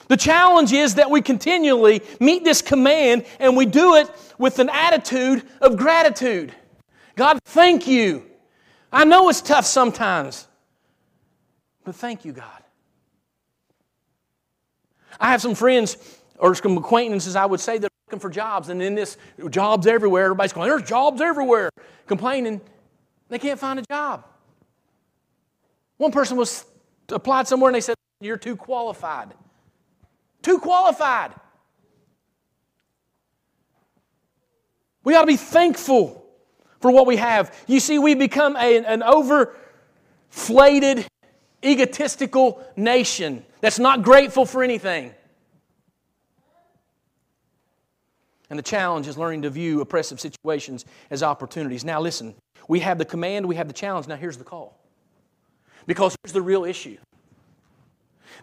The 0.09 0.17
challenge 0.17 0.73
is 0.73 0.95
that 0.95 1.11
we 1.11 1.21
continually 1.21 2.03
meet 2.19 2.43
this 2.43 2.63
command 2.63 3.27
and 3.39 3.57
we 3.57 3.67
do 3.67 3.97
it 3.97 4.11
with 4.39 4.59
an 4.59 4.71
attitude 4.71 5.43
of 5.61 5.77
gratitude. 5.77 6.55
God, 7.15 7.39
thank 7.45 7.87
you. 7.87 8.25
I 8.91 9.05
know 9.05 9.29
it's 9.29 9.43
tough 9.43 9.67
sometimes, 9.67 10.47
but 11.85 11.95
thank 11.95 12.25
you, 12.25 12.33
God. 12.33 12.63
I 15.21 15.31
have 15.31 15.43
some 15.43 15.55
friends 15.55 15.97
or 16.39 16.55
some 16.55 16.79
acquaintances, 16.79 17.37
I 17.37 17.47
would 17.47 17.61
say, 17.61 17.79
that 17.79 17.87
are 17.87 18.09
looking 18.09 18.21
for 18.21 18.31
jobs, 18.31 18.69
and 18.69 18.83
in 18.83 18.95
this 18.95 19.17
jobs 19.51 19.87
everywhere, 19.87 20.25
everybody's 20.25 20.53
going, 20.53 20.69
there's 20.69 20.89
jobs 20.89 21.21
everywhere, 21.21 21.71
complaining 22.07 22.61
they 23.29 23.39
can't 23.39 23.61
find 23.61 23.79
a 23.79 23.85
job. 23.91 24.25
One 25.99 26.13
person 26.13 26.37
was 26.37 26.65
applied 27.09 27.49
somewhere 27.49 27.69
and 27.69 27.77
they 27.77 27.81
said, 27.81 27.97
You're 28.21 28.37
too 28.37 28.57
qualified. 28.57 29.35
Too 30.43 30.59
qualified. 30.59 31.33
We 35.05 35.15
ought 35.15 35.23
to 35.23 35.27
be 35.27 35.37
thankful 35.37 36.25
for 36.81 36.91
what 36.91 37.07
we 37.07 37.17
have. 37.17 37.55
You 37.67 37.81
see, 37.81 37.99
we 37.99 38.15
become 38.15 38.57
a, 38.57 38.85
an 38.85 39.03
overflated, 39.03 41.07
egotistical 41.65 42.63
nation 42.77 43.45
that's 43.61 43.79
not 43.79 44.03
grateful 44.03 44.47
for 44.47 44.63
anything. 44.63 45.15
And 48.51 48.59
the 48.59 48.63
challenge 48.63 49.07
is 49.07 49.19
learning 49.19 49.43
to 49.43 49.51
view 49.51 49.81
oppressive 49.81 50.21
situations 50.21 50.85
as 51.11 51.23
opportunities. 51.23 51.85
Now, 51.85 52.01
listen, 52.01 52.35
we 52.67 52.81
have 52.81 52.99
the 52.99 53.05
command, 53.05 53.47
we 53.47 53.57
have 53.57 53.69
the 53.69 53.75
challenge. 53.75 54.09
Now, 54.09 54.17
here's 54.17 54.39
the 54.39 54.45
call. 54.45 54.79
Because 55.87 56.17
here's 56.23 56.33
the 56.33 56.43
real 56.43 56.65
issue. 56.65 56.97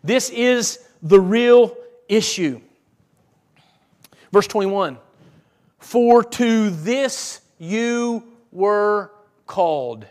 This 0.04 0.30
is 0.30 0.80
the 1.02 1.20
real 1.20 1.76
issue. 2.08 2.62
Verse 4.32 4.48
21 4.48 4.98
For 5.80 6.24
to 6.24 6.70
this 6.70 7.42
you 7.58 8.24
were 8.52 9.12
called. 9.48 10.06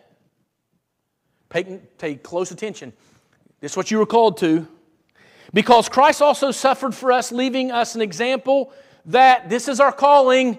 Pay, 1.48 1.80
pay 1.98 2.16
close 2.16 2.50
attention. 2.50 2.92
This 3.60 3.72
is 3.72 3.76
what 3.76 3.90
you 3.90 3.98
were 3.98 4.06
called 4.06 4.38
to. 4.38 4.66
Because 5.52 5.88
Christ 5.88 6.20
also 6.20 6.50
suffered 6.50 6.94
for 6.94 7.12
us, 7.12 7.30
leaving 7.30 7.70
us 7.70 7.94
an 7.94 8.02
example 8.02 8.72
that 9.06 9.48
this 9.48 9.68
is 9.68 9.80
our 9.80 9.92
calling. 9.92 10.58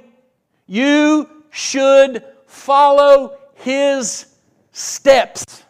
You 0.67 1.29
should 1.51 2.23
follow 2.47 3.37
his 3.55 4.25
steps. 4.71 5.63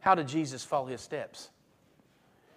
How 0.00 0.14
did 0.14 0.26
Jesus 0.26 0.64
follow 0.64 0.86
his 0.86 1.00
steps? 1.00 1.48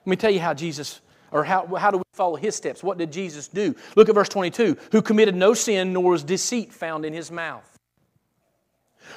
Let 0.06 0.10
me 0.10 0.16
tell 0.16 0.32
you 0.32 0.40
how 0.40 0.54
Jesus, 0.54 1.02
or 1.32 1.44
how, 1.44 1.68
how 1.76 1.92
do 1.92 1.98
we 1.98 2.04
follow 2.14 2.36
his 2.36 2.56
steps? 2.56 2.84
What 2.84 2.98
did 2.98 3.12
Jesus 3.12 3.48
do? 3.48 3.76
Look 3.96 4.10
at 4.10 4.16
verse 4.16 4.30
22. 4.30 4.78
Who 4.92 5.02
committed 5.02 5.36
no 5.36 5.54
sin, 5.54 5.94
nor 5.94 6.12
was 6.12 6.24
deceit 6.24 6.74
found 6.74 7.06
in 7.06 7.14
his 7.14 7.32
mouth. 7.32 7.70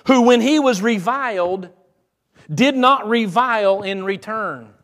Who, 0.07 0.23
when 0.23 0.41
he 0.41 0.59
was 0.59 0.83
reviled, 0.83 1.71
did 2.53 2.77
not 2.77 3.09
revile 3.09 3.83
in 3.83 4.05
return. 4.05 4.75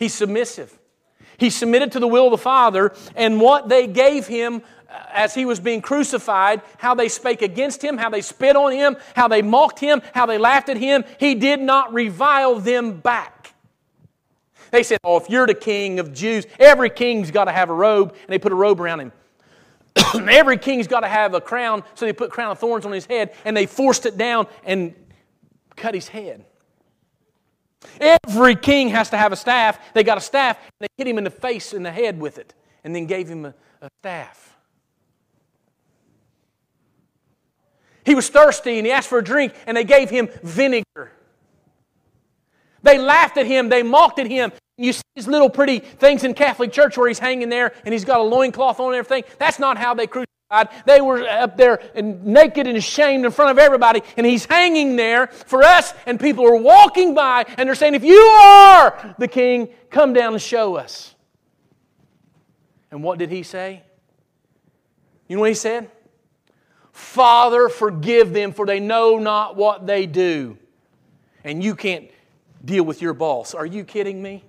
He's 0.00 0.14
submissive. 0.14 0.76
He 1.36 1.50
submitted 1.50 1.92
to 1.92 2.00
the 2.00 2.08
will 2.08 2.26
of 2.26 2.30
the 2.32 2.38
Father, 2.38 2.94
and 3.14 3.38
what 3.38 3.68
they 3.68 3.86
gave 3.86 4.26
him 4.26 4.62
uh, 4.88 4.94
as 5.12 5.34
he 5.34 5.44
was 5.44 5.60
being 5.60 5.82
crucified, 5.82 6.62
how 6.78 6.94
they 6.94 7.08
spake 7.08 7.42
against 7.42 7.84
him, 7.84 7.98
how 7.98 8.08
they 8.08 8.22
spit 8.22 8.56
on 8.56 8.72
him, 8.72 8.96
how 9.14 9.28
they 9.28 9.42
mocked 9.42 9.78
him, 9.78 10.00
how 10.14 10.24
they 10.24 10.38
laughed 10.38 10.70
at 10.70 10.78
him, 10.78 11.04
he 11.18 11.34
did 11.34 11.60
not 11.60 11.92
revile 11.92 12.58
them 12.58 12.98
back. 12.98 13.52
They 14.70 14.82
said, 14.82 14.98
Oh, 15.04 15.18
if 15.18 15.28
you're 15.28 15.46
the 15.46 15.54
king 15.54 16.00
of 16.00 16.14
Jews, 16.14 16.46
every 16.58 16.90
king's 16.90 17.30
got 17.30 17.44
to 17.44 17.52
have 17.52 17.68
a 17.68 17.74
robe, 17.74 18.12
and 18.12 18.28
they 18.28 18.38
put 18.38 18.52
a 18.52 18.56
robe 18.56 18.80
around 18.80 19.00
him. 19.00 19.12
every 20.30 20.56
king's 20.56 20.86
got 20.86 21.00
to 21.00 21.08
have 21.08 21.34
a 21.34 21.42
crown, 21.42 21.84
so 21.94 22.06
they 22.06 22.14
put 22.14 22.30
crown 22.30 22.50
of 22.50 22.58
thorns 22.58 22.86
on 22.86 22.92
his 22.92 23.04
head, 23.04 23.34
and 23.44 23.54
they 23.54 23.66
forced 23.66 24.06
it 24.06 24.16
down 24.16 24.46
and 24.64 24.94
cut 25.76 25.94
his 25.94 26.08
head. 26.08 26.46
Every 28.00 28.56
king 28.56 28.88
has 28.88 29.10
to 29.10 29.16
have 29.16 29.32
a 29.32 29.36
staff. 29.36 29.78
They 29.94 30.04
got 30.04 30.18
a 30.18 30.20
staff, 30.20 30.58
and 30.58 30.72
they 30.80 30.88
hit 30.96 31.06
him 31.06 31.18
in 31.18 31.24
the 31.24 31.30
face 31.30 31.72
and 31.72 31.84
the 31.84 31.92
head 31.92 32.20
with 32.20 32.38
it, 32.38 32.54
and 32.84 32.94
then 32.94 33.06
gave 33.06 33.28
him 33.28 33.44
a, 33.44 33.54
a 33.80 33.90
staff. 34.00 34.56
He 38.04 38.14
was 38.14 38.28
thirsty 38.28 38.78
and 38.78 38.86
he 38.86 38.92
asked 38.92 39.08
for 39.08 39.18
a 39.18 39.24
drink, 39.24 39.54
and 39.66 39.76
they 39.76 39.84
gave 39.84 40.10
him 40.10 40.28
vinegar. 40.42 41.12
They 42.82 42.98
laughed 42.98 43.36
at 43.36 43.46
him, 43.46 43.68
they 43.68 43.82
mocked 43.82 44.18
at 44.18 44.26
him. 44.26 44.52
You 44.78 44.94
see 44.94 45.02
these 45.14 45.28
little 45.28 45.50
pretty 45.50 45.80
things 45.80 46.24
in 46.24 46.32
Catholic 46.32 46.72
Church 46.72 46.96
where 46.96 47.06
he's 47.06 47.18
hanging 47.18 47.50
there 47.50 47.74
and 47.84 47.92
he's 47.92 48.06
got 48.06 48.20
a 48.20 48.22
loincloth 48.22 48.80
on 48.80 48.86
and 48.86 48.96
everything. 48.96 49.24
That's 49.38 49.58
not 49.58 49.76
how 49.76 49.92
they 49.92 50.06
crucified. 50.06 50.26
They 50.84 51.00
were 51.00 51.22
up 51.22 51.56
there 51.56 51.80
and 51.94 52.24
naked 52.24 52.66
and 52.66 52.76
ashamed 52.76 53.24
in 53.24 53.30
front 53.30 53.52
of 53.52 53.58
everybody, 53.58 54.02
and 54.16 54.26
he's 54.26 54.46
hanging 54.46 54.96
there 54.96 55.28
for 55.28 55.62
us, 55.62 55.94
and 56.06 56.18
people 56.18 56.44
are 56.44 56.56
walking 56.56 57.14
by 57.14 57.44
and 57.56 57.68
they're 57.68 57.76
saying, 57.76 57.94
If 57.94 58.04
you 58.04 58.20
are 58.20 59.14
the 59.18 59.28
king, 59.28 59.68
come 59.90 60.12
down 60.12 60.32
and 60.32 60.42
show 60.42 60.76
us. 60.76 61.14
And 62.90 63.04
what 63.04 63.18
did 63.18 63.30
he 63.30 63.44
say? 63.44 63.82
You 65.28 65.36
know 65.36 65.40
what 65.40 65.50
he 65.50 65.54
said? 65.54 65.88
Father, 66.90 67.68
forgive 67.68 68.32
them, 68.32 68.52
for 68.52 68.66
they 68.66 68.80
know 68.80 69.18
not 69.18 69.56
what 69.56 69.86
they 69.86 70.06
do. 70.06 70.58
And 71.44 71.62
you 71.62 71.76
can't 71.76 72.10
deal 72.64 72.82
with 72.82 73.00
your 73.00 73.14
boss. 73.14 73.54
Are 73.54 73.64
you 73.64 73.84
kidding 73.84 74.20
me? 74.20 74.44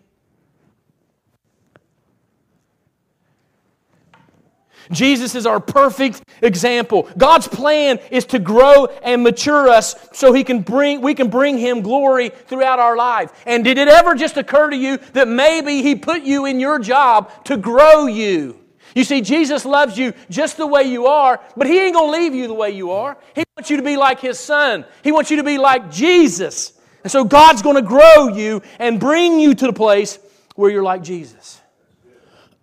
Jesus 4.91 5.35
is 5.35 5.45
our 5.45 5.59
perfect 5.59 6.23
example. 6.41 7.09
God's 7.17 7.47
plan 7.47 7.99
is 8.09 8.25
to 8.25 8.39
grow 8.39 8.87
and 9.03 9.23
mature 9.23 9.67
us 9.69 9.95
so 10.13 10.33
he 10.33 10.43
can 10.43 10.61
bring, 10.61 11.01
we 11.01 11.13
can 11.13 11.29
bring 11.29 11.57
Him 11.57 11.81
glory 11.81 12.29
throughout 12.29 12.79
our 12.79 12.95
life. 12.95 13.31
And 13.45 13.63
did 13.63 13.77
it 13.77 13.87
ever 13.87 14.15
just 14.15 14.37
occur 14.37 14.69
to 14.69 14.75
you 14.75 14.97
that 15.13 15.27
maybe 15.27 15.81
He 15.81 15.95
put 15.95 16.23
you 16.23 16.45
in 16.45 16.59
your 16.59 16.79
job 16.79 17.45
to 17.45 17.57
grow 17.57 18.07
you? 18.07 18.59
You 18.95 19.03
see, 19.03 19.21
Jesus 19.21 19.63
loves 19.63 19.97
you 19.97 20.13
just 20.29 20.57
the 20.57 20.67
way 20.67 20.83
you 20.83 21.07
are, 21.07 21.39
but 21.55 21.67
He 21.67 21.79
ain't 21.79 21.95
going 21.95 22.13
to 22.13 22.19
leave 22.19 22.35
you 22.35 22.47
the 22.47 22.53
way 22.53 22.71
you 22.71 22.91
are. 22.91 23.17
He 23.35 23.43
wants 23.55 23.69
you 23.69 23.77
to 23.77 23.83
be 23.83 23.97
like 23.97 24.19
His 24.19 24.39
Son, 24.39 24.85
He 25.03 25.11
wants 25.11 25.31
you 25.31 25.37
to 25.37 25.43
be 25.43 25.57
like 25.57 25.91
Jesus. 25.91 26.73
And 27.03 27.11
so 27.11 27.23
God's 27.23 27.63
going 27.63 27.77
to 27.77 27.81
grow 27.81 28.27
you 28.27 28.61
and 28.77 28.99
bring 28.99 29.39
you 29.39 29.55
to 29.55 29.65
the 29.65 29.73
place 29.73 30.19
where 30.55 30.69
you're 30.69 30.83
like 30.83 31.01
Jesus. 31.01 31.59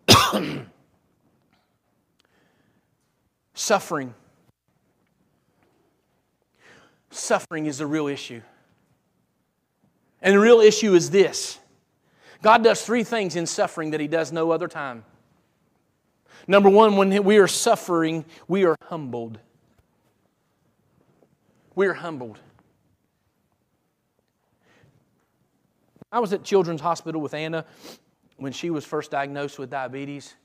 Suffering. 3.59 4.15
Suffering 7.11 7.67
is 7.67 7.79
the 7.79 7.89
real 7.89 8.07
issue. 8.07 8.41
And 10.23 10.37
the 10.37 10.39
real 10.39 10.61
issue 10.61 10.95
is 10.95 11.11
this 11.11 11.59
God 12.41 12.63
does 12.63 12.83
three 12.83 13.03
things 13.03 13.35
in 13.35 13.47
suffering 13.47 13.91
that 13.91 14.01
He 14.01 14.07
does 14.07 14.31
no 14.31 14.53
other 14.53 14.69
time. 14.69 15.05
Number 16.47 16.69
one, 16.71 16.97
when 16.97 17.25
we 17.25 17.39
are 17.39 17.49
suffering, 17.49 18.25
we 18.47 18.65
are 18.65 18.77
humbled. 18.85 19.41
We 21.75 21.89
are 21.89 21.95
humbled. 21.95 22.39
I 26.13 26.21
was 26.21 26.33
at 26.33 26.45
Children's 26.45 26.81
Hospital 26.81 27.21
with 27.21 27.35
Anna 27.35 27.65
when 28.37 28.53
she 28.53 28.71
was 28.71 28.85
first 28.85 29.11
diagnosed 29.11 29.59
with 29.59 29.69
diabetes. 29.69 30.37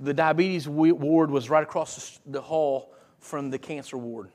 The 0.00 0.14
diabetes 0.14 0.68
ward 0.68 1.30
was 1.30 1.50
right 1.50 1.62
across 1.62 2.20
the 2.26 2.40
hall 2.40 2.92
from 3.18 3.50
the 3.50 3.58
cancer 3.58 3.96
ward. 3.96 4.30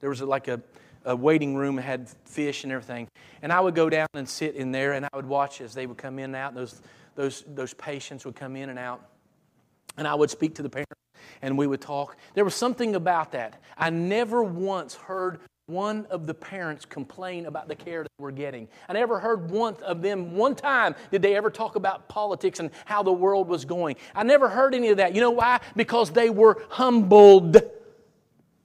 There 0.00 0.10
was 0.10 0.22
like 0.22 0.48
a, 0.48 0.60
a 1.04 1.14
waiting 1.14 1.56
room 1.56 1.76
that 1.76 1.82
had 1.82 2.08
fish 2.24 2.64
and 2.64 2.72
everything. 2.72 3.08
And 3.42 3.52
I 3.52 3.60
would 3.60 3.74
go 3.74 3.90
down 3.90 4.08
and 4.14 4.28
sit 4.28 4.54
in 4.54 4.72
there 4.72 4.92
and 4.92 5.04
I 5.04 5.16
would 5.16 5.26
watch 5.26 5.60
as 5.60 5.74
they 5.74 5.86
would 5.86 5.98
come 5.98 6.18
in 6.18 6.26
and 6.26 6.36
out. 6.36 6.54
Those, 6.54 6.80
those, 7.14 7.44
those 7.46 7.74
patients 7.74 8.24
would 8.24 8.36
come 8.36 8.56
in 8.56 8.70
and 8.70 8.78
out. 8.78 9.04
And 9.96 10.06
I 10.06 10.14
would 10.14 10.30
speak 10.30 10.54
to 10.56 10.62
the 10.62 10.70
parents 10.70 10.92
and 11.42 11.58
we 11.58 11.66
would 11.66 11.80
talk. 11.80 12.16
There 12.34 12.44
was 12.44 12.54
something 12.54 12.94
about 12.94 13.32
that. 13.32 13.60
I 13.76 13.90
never 13.90 14.42
once 14.42 14.94
heard 14.94 15.40
one 15.70 16.06
of 16.10 16.26
the 16.26 16.34
parents 16.34 16.84
complain 16.84 17.46
about 17.46 17.68
the 17.68 17.74
care 17.74 18.02
that 18.02 18.12
we're 18.18 18.30
getting. 18.32 18.68
I 18.88 18.92
never 18.92 19.20
heard 19.20 19.50
one 19.50 19.76
of 19.82 20.02
them, 20.02 20.34
one 20.34 20.54
time 20.54 20.94
did 21.10 21.22
they 21.22 21.36
ever 21.36 21.50
talk 21.50 21.76
about 21.76 22.08
politics 22.08 22.60
and 22.60 22.70
how 22.84 23.02
the 23.02 23.12
world 23.12 23.48
was 23.48 23.64
going. 23.64 23.96
I 24.14 24.24
never 24.24 24.48
heard 24.48 24.74
any 24.74 24.88
of 24.88 24.96
that. 24.96 25.14
You 25.14 25.20
know 25.20 25.30
why? 25.30 25.60
Because 25.76 26.10
they 26.10 26.28
were 26.28 26.62
humbled. 26.68 27.56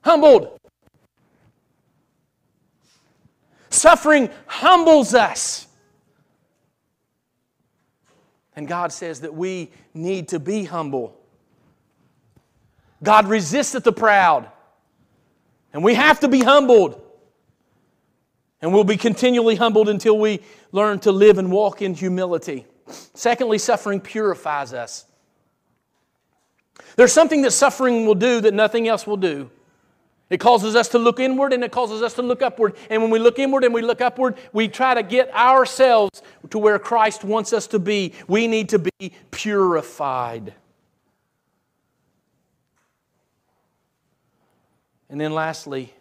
Humbled. 0.04 0.60
Suffering 3.70 4.30
humbles 4.48 5.14
us. 5.14 5.68
And 8.56 8.68
God 8.68 8.92
says 8.92 9.22
that 9.22 9.34
we 9.34 9.72
need 9.94 10.30
to 10.30 10.40
be 10.40 10.64
humble. 10.64 11.20
God 13.04 13.28
resisteth 13.28 13.84
the 13.84 13.92
proud. 13.92 14.50
And 15.76 15.84
we 15.84 15.94
have 15.96 16.22
to 16.22 16.30
be 16.30 16.40
humbled. 16.40 17.02
And 18.62 18.74
we'll 18.74 18.86
be 18.86 18.96
continually 18.96 19.58
humbled 19.58 19.90
until 19.90 20.18
we 20.18 20.40
learn 20.72 21.00
to 21.00 21.12
live 21.12 21.38
and 21.38 21.52
walk 21.52 21.82
in 21.82 21.94
humility. 21.94 22.66
Secondly, 22.88 23.58
suffering 23.58 24.00
purifies 24.00 24.72
us. 24.72 25.04
There's 26.96 27.12
something 27.12 27.42
that 27.42 27.52
suffering 27.52 28.06
will 28.06 28.16
do 28.16 28.40
that 28.40 28.54
nothing 28.54 28.88
else 28.88 29.06
will 29.06 29.18
do. 29.18 29.50
It 30.30 30.40
causes 30.40 30.78
us 30.78 30.88
to 30.90 30.98
look 30.98 31.20
inward 31.20 31.52
and 31.52 31.62
it 31.62 31.74
causes 31.74 32.02
us 32.02 32.14
to 32.14 32.22
look 32.22 32.42
upward. 32.42 32.78
And 32.90 33.02
when 33.02 33.12
we 33.12 33.20
look 33.20 33.38
inward 33.38 33.66
and 33.66 33.74
we 33.74 33.82
look 33.82 34.00
upward, 34.00 34.38
we 34.54 34.70
try 34.70 34.94
to 34.94 35.04
get 35.04 35.30
ourselves 35.36 36.22
to 36.52 36.58
where 36.58 36.80
Christ 36.80 37.26
wants 37.26 37.52
us 37.52 37.68
to 37.68 37.80
be. 37.80 38.14
We 38.30 38.48
need 38.48 38.70
to 38.70 38.80
be 38.80 39.12
purified. 39.30 40.54
And 45.10 45.20
then 45.20 45.34
lastly, 45.34 45.94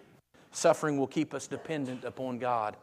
suffering 0.50 0.98
will 0.98 1.06
keep 1.06 1.34
us 1.34 1.46
dependent 1.46 2.04
upon 2.04 2.38
God. 2.38 2.76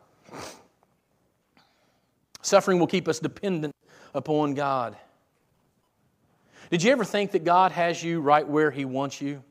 Suffering 2.41 2.79
will 2.79 2.87
keep 2.87 3.07
us 3.07 3.19
dependent 3.19 3.75
upon 4.13 4.53
God. 4.53 4.95
Did 6.69 6.83
you 6.83 6.91
ever 6.91 7.03
think 7.03 7.31
that 7.31 7.43
God 7.43 7.71
has 7.71 8.03
you 8.03 8.21
right 8.21 8.47
where 8.47 8.71
He 8.71 8.85
wants 8.85 9.21
you? 9.21 9.43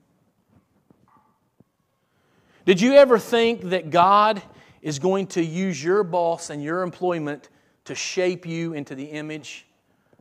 Did 2.65 2.81
you 2.81 2.95
ever 2.95 3.19
think 3.19 3.63
that 3.71 3.91
God 3.91 4.43
is 4.83 4.99
going 4.99 5.27
to 5.29 5.45
use 5.45 5.83
your 5.83 6.03
boss 6.05 6.51
and 6.51 6.63
your 6.63 6.83
employment 6.83 7.49
to 7.85 7.95
shape 7.95 8.47
you 8.47 8.75
into 8.75 8.95
the 8.95 9.05
image 9.05 9.67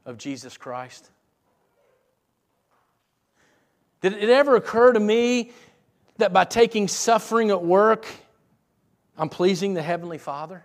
of 0.05 0.17
Jesus 0.17 0.57
Christ? 0.57 1.09
Did 4.01 4.13
it 4.13 4.29
ever 4.29 4.55
occur 4.55 4.93
to 4.93 4.99
me 4.99 5.51
that 6.19 6.31
by 6.31 6.45
taking 6.45 6.87
suffering 6.87 7.49
at 7.49 7.63
work, 7.63 8.05
I'm 9.17 9.29
pleasing 9.29 9.73
the 9.73 9.81
Heavenly 9.81 10.17
Father? 10.17 10.63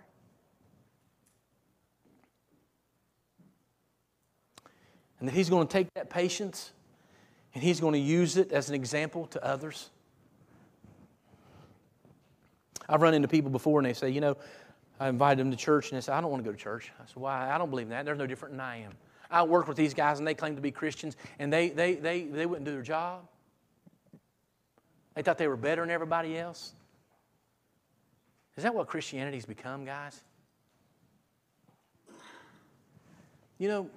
And 5.19 5.27
that 5.27 5.33
He's 5.33 5.49
going 5.49 5.67
to 5.67 5.71
take 5.71 5.93
that 5.95 6.09
patience 6.09 6.71
and 7.53 7.63
He's 7.63 7.79
going 7.79 7.93
to 7.93 7.99
use 7.99 8.37
it 8.37 8.51
as 8.51 8.69
an 8.69 8.75
example 8.75 9.25
to 9.27 9.43
others? 9.43 9.89
I've 12.87 13.01
run 13.01 13.13
into 13.13 13.27
people 13.27 13.49
before 13.49 13.79
and 13.79 13.87
they 13.87 13.93
say, 13.93 14.09
you 14.09 14.21
know, 14.21 14.37
I 14.99 15.09
invited 15.09 15.39
them 15.39 15.51
to 15.51 15.57
church 15.57 15.89
and 15.91 15.97
they 15.97 16.01
say, 16.01 16.13
I 16.13 16.21
don't 16.21 16.31
want 16.31 16.43
to 16.43 16.49
go 16.49 16.55
to 16.55 16.61
church. 16.61 16.91
I 16.99 17.05
said, 17.05 17.17
why? 17.17 17.51
I 17.51 17.57
don't 17.57 17.69
believe 17.69 17.87
in 17.87 17.91
that. 17.91 18.05
They're 18.05 18.15
no 18.15 18.27
different 18.27 18.53
than 18.53 18.61
I 18.61 18.81
am. 18.81 18.91
I 19.31 19.43
work 19.43 19.67
with 19.67 19.75
these 19.75 19.93
guys 19.93 20.19
and 20.19 20.27
they 20.27 20.33
claim 20.33 20.55
to 20.55 20.61
be 20.61 20.71
Christians 20.71 21.17
and 21.39 21.51
they, 21.51 21.69
they, 21.69 21.95
they, 21.95 22.23
they 22.23 22.45
wouldn't 22.45 22.65
do 22.65 22.71
their 22.71 22.81
job. 22.81 23.27
They 25.15 25.21
thought 25.21 25.37
they 25.37 25.47
were 25.47 25.57
better 25.57 25.81
than 25.81 25.91
everybody 25.91 26.37
else. 26.37 26.73
Is 28.57 28.63
that 28.63 28.75
what 28.75 28.87
Christianity's 28.87 29.45
become, 29.45 29.85
guys? 29.85 30.21
You 33.57 33.69
know, 33.69 33.89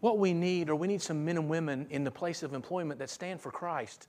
what 0.00 0.18
we 0.18 0.32
need, 0.32 0.70
or 0.70 0.76
we 0.76 0.88
need 0.88 1.02
some 1.02 1.24
men 1.24 1.36
and 1.36 1.48
women 1.48 1.86
in 1.90 2.04
the 2.04 2.10
place 2.10 2.42
of 2.42 2.54
employment 2.54 3.00
that 3.00 3.10
stand 3.10 3.40
for 3.40 3.50
Christ, 3.50 4.08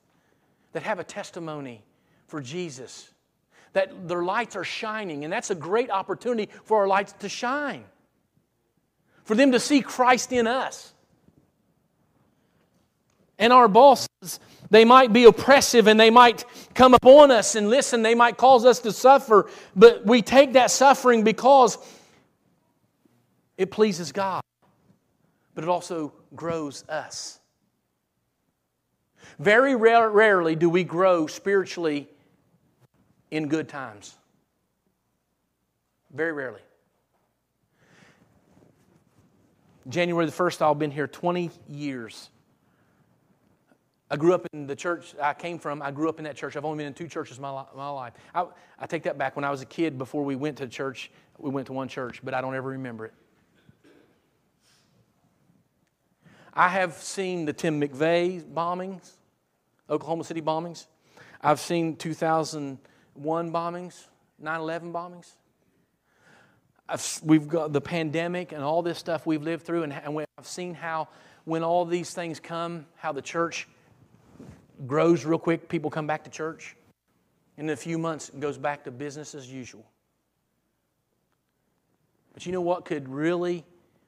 that 0.74 0.84
have 0.84 1.00
a 1.00 1.04
testimony 1.04 1.84
for 2.28 2.42
Jesus, 2.42 3.10
that 3.74 4.08
their 4.08 4.24
lights 4.24 4.56
are 4.56 4.64
shining. 4.64 5.24
And 5.24 5.34
that's 5.34 5.50
a 5.50 5.56
great 5.56 5.90
opportunity 5.90 6.52
for 6.66 6.80
our 6.80 6.88
lights 6.88 7.14
to 7.20 7.30
shine, 7.30 7.84
for 9.24 9.36
them 9.36 9.52
to 9.52 9.60
see 9.60 9.82
Christ 9.82 10.32
in 10.32 10.48
us. 10.48 10.93
And 13.39 13.52
our 13.52 13.67
bosses, 13.67 14.39
they 14.69 14.86
might 14.86 15.12
be 15.12 15.26
oppressive 15.26 15.88
and 15.88 16.00
they 16.00 16.10
might 16.10 16.46
come 16.74 16.93
upon 16.93 17.32
us 17.32 17.56
and 17.56 17.69
listen, 17.69 18.02
they 18.02 18.15
might 18.15 18.38
cause 18.38 18.65
us 18.65 18.80
to 18.80 18.91
suffer, 18.91 19.50
but 19.76 20.06
we 20.06 20.22
take 20.22 20.54
that 20.54 20.72
suffering 20.72 21.24
because 21.24 21.78
it 23.58 23.72
pleases 23.72 24.12
God, 24.12 24.41
but 25.56 25.63
it 25.63 25.69
also 25.69 26.13
grows 26.36 26.84
us. 26.89 27.39
Very 29.39 29.76
rare, 29.76 30.10
rarely 30.10 30.56
do 30.56 30.69
we 30.69 30.84
grow 30.84 31.28
spiritually 31.28 32.10
in 33.32 33.48
good 33.48 33.67
times. 33.67 34.15
Very 36.13 36.32
rarely. 36.32 36.62
January 39.89 40.26
the 40.26 40.32
1st, 40.32 40.62
I've 40.62 40.80
been 40.80 40.91
here 40.91 41.08
20 41.08 41.50
years. 41.67 42.30
I 44.13 44.15
grew 44.15 44.36
up 44.36 44.45
in 44.54 44.67
the 44.67 44.76
church 44.76 45.15
I 45.19 45.34
came 45.34 45.58
from. 45.58 45.82
I 45.82 45.89
grew 45.89 46.08
up 46.08 46.19
in 46.19 46.26
that 46.26 46.36
church. 46.36 46.56
I've 46.56 46.65
only 46.65 46.78
been 46.78 46.86
in 46.86 46.93
two 46.93 47.08
churches 47.08 47.39
my, 47.39 47.63
my 47.76 47.89
life. 47.89 48.13
I, 48.36 48.45
I 48.78 48.86
take 48.86 49.02
that 49.04 49.17
back. 49.17 49.36
When 49.36 49.43
I 49.43 49.49
was 49.49 49.63
a 49.63 49.65
kid, 49.65 49.97
before 49.97 50.23
we 50.23 50.36
went 50.36 50.60
to 50.60 50.67
church, 50.67 51.10
we 51.39 51.49
went 51.49 51.65
to 51.65 51.73
one 51.73 51.88
church, 51.88 52.21
but 52.23 52.36
I 52.36 52.39
don't 52.39 52.54
ever 52.54 52.69
remember 52.69 53.08
it. 53.08 53.13
I 56.54 56.69
have 56.69 56.93
seen 56.93 57.45
the 57.45 57.54
Tim 57.54 57.82
McVeigh 57.82 58.43
bombings, 58.54 59.13
Oklahoma 59.89 60.26
City 60.26 60.43
bombings. 60.43 60.86
I've 61.41 61.60
seen 61.60 61.95
2001 61.95 63.52
bombings, 63.52 64.06
9 64.38 64.60
11 64.60 64.93
bombings. 64.93 65.32
I've, 66.88 67.19
we've 67.23 67.47
got 67.47 67.73
the 67.73 67.82
pandemic 67.82 68.52
and 68.52 68.63
all 68.63 68.84
this 68.84 68.99
stuff 68.99 69.26
we've 69.26 69.41
lived 69.41 69.65
through, 69.65 69.82
and, 69.82 69.91
and 69.91 70.23
I've 70.38 70.45
seen 70.45 70.76
how 70.76 71.08
when 71.45 71.63
all 71.63 71.84
these 71.84 72.13
things 72.13 72.39
come, 72.39 72.86
how 72.95 73.12
the 73.12 73.23
church 73.23 73.67
grows 74.88 75.26
real 75.26 75.39
quick, 75.39 75.69
people 75.69 75.89
come 75.89 76.08
back 76.08 76.24
to 76.24 76.30
church. 76.30 76.76
And 77.58 77.69
in 77.69 77.74
a 77.74 77.78
few 77.78 77.98
months, 77.98 78.30
it 78.30 78.39
goes 78.39 78.58
back 78.58 78.84
to 78.86 78.91
business 78.91 79.36
as 79.36 79.52
usual. 79.52 79.86
But 82.34 82.46
you 82.46 82.52
know 82.52 82.62
what 82.62 82.86
could 82.86 83.08
really, 83.08 83.63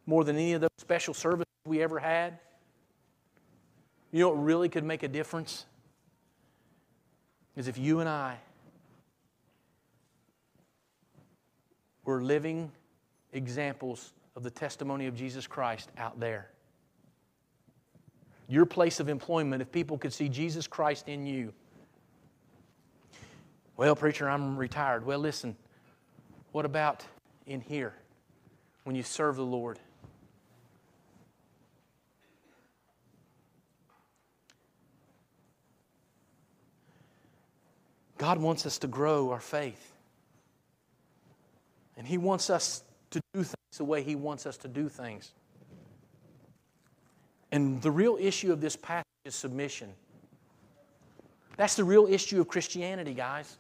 more 0.06 0.24
than 0.24 0.36
any 0.36 0.54
of 0.54 0.62
those 0.62 0.70
special 0.80 1.14
services 1.14 1.46
we 1.66 1.82
ever 1.82 2.00
had, 2.00 2.40
you 4.12 4.20
know 4.22 4.30
what 4.30 4.44
really 4.44 4.70
could 4.70 4.84
make 4.84 5.04
a 5.04 5.08
difference? 5.08 5.66
Is 7.56 7.68
if 7.68 7.78
you 7.78 8.00
and 8.00 8.10
I 8.10 8.38
We're 12.06 12.22
living 12.22 12.72
examples 13.34 14.14
of 14.36 14.44
the 14.44 14.52
testimony 14.52 15.08
of 15.08 15.16
Jesus 15.16 15.48
Christ 15.48 15.90
out 15.98 16.20
there. 16.20 16.50
Your 18.48 18.66
place 18.66 19.00
of 19.00 19.10
employment, 19.10 19.62
if 19.62 19.72
people 19.72 19.98
could 19.98 20.14
see 20.14 20.30
Jesus 20.30 20.68
Christ 20.68 21.10
in 21.10 21.26
you. 21.26 21.54
Well, 23.78 23.96
preacher, 23.96 24.30
I'm 24.30 24.56
retired. 24.56 25.06
Well, 25.06 25.20
listen, 25.20 25.56
what 26.52 26.66
about 26.66 27.04
in 27.46 27.60
here 27.62 27.94
when 28.84 28.96
you 28.96 29.04
serve 29.04 29.36
the 29.36 29.44
Lord? 29.44 29.80
God 38.18 38.40
wants 38.40 38.66
us 38.66 38.78
to 38.80 38.88
grow 38.88 39.32
our 39.32 39.40
faith. 39.40 39.94
And 41.98 42.08
He 42.08 42.18
wants 42.18 42.50
us 42.50 42.84
to 43.12 43.22
do 43.34 43.44
things 43.44 43.56
the 43.78 43.84
way 43.84 44.04
He 44.04 44.16
wants 44.16 44.46
us 44.46 44.58
to 44.58 44.68
do 44.68 44.88
things. 44.88 45.34
And 47.56 47.82
the 47.82 47.90
real 47.90 48.18
issue 48.20 48.52
of 48.52 48.60
this 48.60 48.76
passage 48.76 49.06
is 49.24 49.34
submission. 49.34 49.94
That's 51.56 51.76
the 51.76 51.86
real 51.86 52.06
issue 52.06 52.42
of 52.42 52.50
Christianity, 52.50 53.14
guys. 53.14 53.58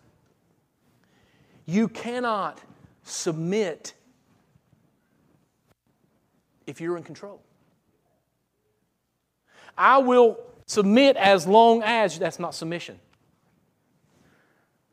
You 1.65 1.87
cannot 1.87 2.61
submit 3.03 3.93
if 6.67 6.81
you're 6.81 6.97
in 6.97 7.03
control. 7.03 7.41
I 9.77 9.99
will 9.99 10.39
submit 10.67 11.15
as 11.15 11.47
long 11.47 11.81
as 11.81 12.19
that's 12.19 12.37
not 12.37 12.53
submission. 12.53 12.99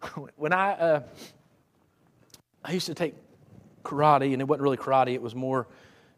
When 0.36 0.52
I, 0.52 0.72
uh, 0.74 1.02
I 2.64 2.70
used 2.70 2.86
to 2.86 2.94
take 2.94 3.16
karate, 3.82 4.32
and 4.32 4.40
it 4.40 4.46
wasn't 4.46 4.62
really 4.62 4.76
karate, 4.76 5.14
it 5.14 5.22
was 5.22 5.34
more 5.34 5.66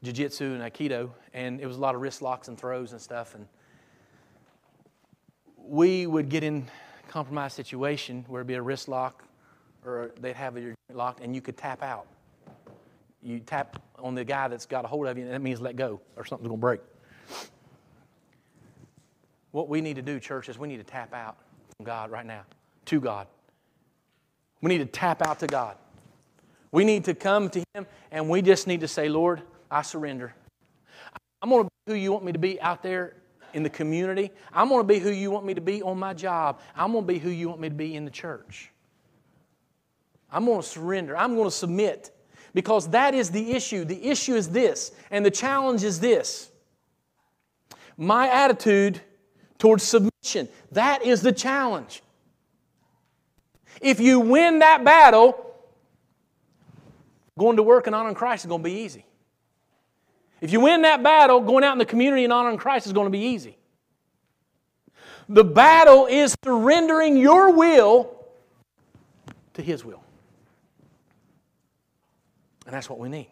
jiu-jitsu 0.03 0.53
and 0.53 0.63
aikido, 0.63 1.09
and 1.35 1.61
it 1.61 1.67
was 1.67 1.77
a 1.77 1.81
lot 1.81 1.95
of 1.95 2.01
wrist 2.01 2.23
locks 2.23 2.49
and 2.49 2.57
throws 2.57 2.93
and 2.93 3.01
stuff. 3.01 3.35
And 3.35 3.47
we 5.59 6.07
would 6.07 6.29
get 6.29 6.45
in 6.45 6.67
compromised 7.09 7.57
situation 7.57 8.25
where 8.29 8.41
it'd 8.41 8.47
be 8.47 8.55
a 8.55 8.63
wrist 8.63 8.89
lock 8.89 9.25
or 9.85 10.13
they'd 10.21 10.37
have 10.37 10.57
your 10.57 10.75
locked 10.93 11.21
and 11.21 11.35
you 11.35 11.43
could 11.43 11.57
tap 11.57 11.83
out. 11.83 12.07
You 13.21 13.41
tap 13.41 13.83
on 13.99 14.15
the 14.15 14.25
guy 14.25 14.49
that's 14.49 14.67
got 14.67 14.85
a 14.85 14.89
hold 14.89 15.07
of 15.07 15.17
you, 15.19 15.25
and 15.25 15.33
that 15.33 15.41
means 15.41 15.61
let 15.61 15.77
go 15.77 16.01
or 16.17 16.25
something's 16.25 16.51
to 16.51 16.57
break. 16.57 16.81
What 19.51 19.69
we 19.69 19.81
need 19.81 19.97
to 19.97 20.03
do, 20.03 20.21
church, 20.21 20.49
is 20.49 20.59
we 20.59 20.69
need 20.69 20.79
to 20.79 20.85
tap 20.85 21.15
out 21.15 21.37
from 21.77 21.87
God 21.87 22.11
right 22.11 22.27
now, 22.27 22.43
to 22.87 23.01
God. 23.01 23.27
We 24.61 24.69
need 24.69 24.79
to 24.79 24.87
tap 24.87 25.27
out 25.27 25.41
to 25.41 25.47
God. 25.47 25.77
We 26.71 26.85
need 26.85 27.05
to 27.05 27.15
come 27.15 27.49
to 27.51 27.63
Him 27.75 27.87
and 28.11 28.29
we 28.29 28.43
just 28.43 28.67
need 28.67 28.81
to 28.81 28.89
say, 28.89 29.09
Lord, 29.09 29.43
I 29.71 29.83
surrender. 29.83 30.35
I'm 31.45 31.51
going 31.51 31.65
to 31.65 31.71
be 31.85 31.93
who 31.93 31.99
you 31.99 32.11
want 32.11 32.25
me 32.25 32.33
to 32.33 32.39
be 32.39 32.59
out 32.63 32.83
there 32.83 33.17
in 33.53 33.63
the 33.63 33.69
community. 33.69 34.31
I'm 34.51 34.71
going 34.71 34.81
to 34.81 34.89
be 34.89 34.99
who 34.99 35.11
you 35.11 35.31
want 35.31 35.45
me 35.45 35.53
to 35.53 35.61
be 35.61 35.83
on 35.83 35.99
my 35.99 36.15
job. 36.15 36.59
I'm 36.75 36.93
going 36.93 37.07
to 37.07 37.13
be 37.13 37.19
who 37.19 37.29
you 37.29 37.51
want 37.51 37.61
me 37.61 37.69
to 37.69 37.75
be 37.75 37.95
in 37.97 38.07
the 38.07 38.11
church. 38.11 38.71
I'm 40.33 40.47
going 40.47 40.63
to 40.63 40.67
surrender. 40.67 41.15
I'm 41.15 41.35
going 41.35 41.45
to 41.45 41.55
submit 41.55 42.17
because 42.55 42.89
that 42.93 43.15
is 43.15 43.31
the 43.31 43.53
issue. 43.53 43.85
The 43.85 44.07
issue 44.07 44.35
is 44.35 44.49
this, 44.49 44.93
and 45.11 45.23
the 45.23 45.31
challenge 45.31 45.85
is 45.85 46.01
this. 46.01 46.51
My 47.99 48.31
attitude 48.31 49.03
towards 49.59 49.83
submission. 49.83 50.49
That 50.73 51.05
is 51.05 51.21
the 51.21 51.33
challenge. 51.33 52.03
If 53.83 54.01
you 54.01 54.19
win 54.19 54.61
that 54.61 54.83
battle, 54.83 55.55
going 57.39 57.59
to 57.59 57.63
work 57.63 57.87
and 57.87 57.95
honoring 57.95 58.15
Christ 58.15 58.47
is 58.47 58.49
going 58.49 58.63
to 58.63 58.65
be 58.65 58.77
easy. 58.77 59.05
If 60.45 60.53
you 60.53 60.61
win 60.61 60.83
that 60.83 61.03
battle, 61.03 61.41
going 61.41 61.65
out 61.65 61.73
in 61.73 61.79
the 61.79 61.87
community 61.87 62.23
and 62.23 62.31
honoring 62.31 62.59
Christ 62.59 62.85
is 62.85 62.93
going 62.93 63.07
to 63.07 63.11
be 63.11 63.29
easy. 63.29 63.57
The 65.27 65.43
battle 65.43 66.05
is 66.05 66.37
surrendering 66.45 67.17
your 67.17 67.55
will 67.55 68.15
to 69.55 69.63
His 69.63 69.87
will. 69.87 70.03
And 72.67 72.75
that's 72.75 72.91
what 72.91 72.99
we 72.99 73.09
need. 73.09 73.31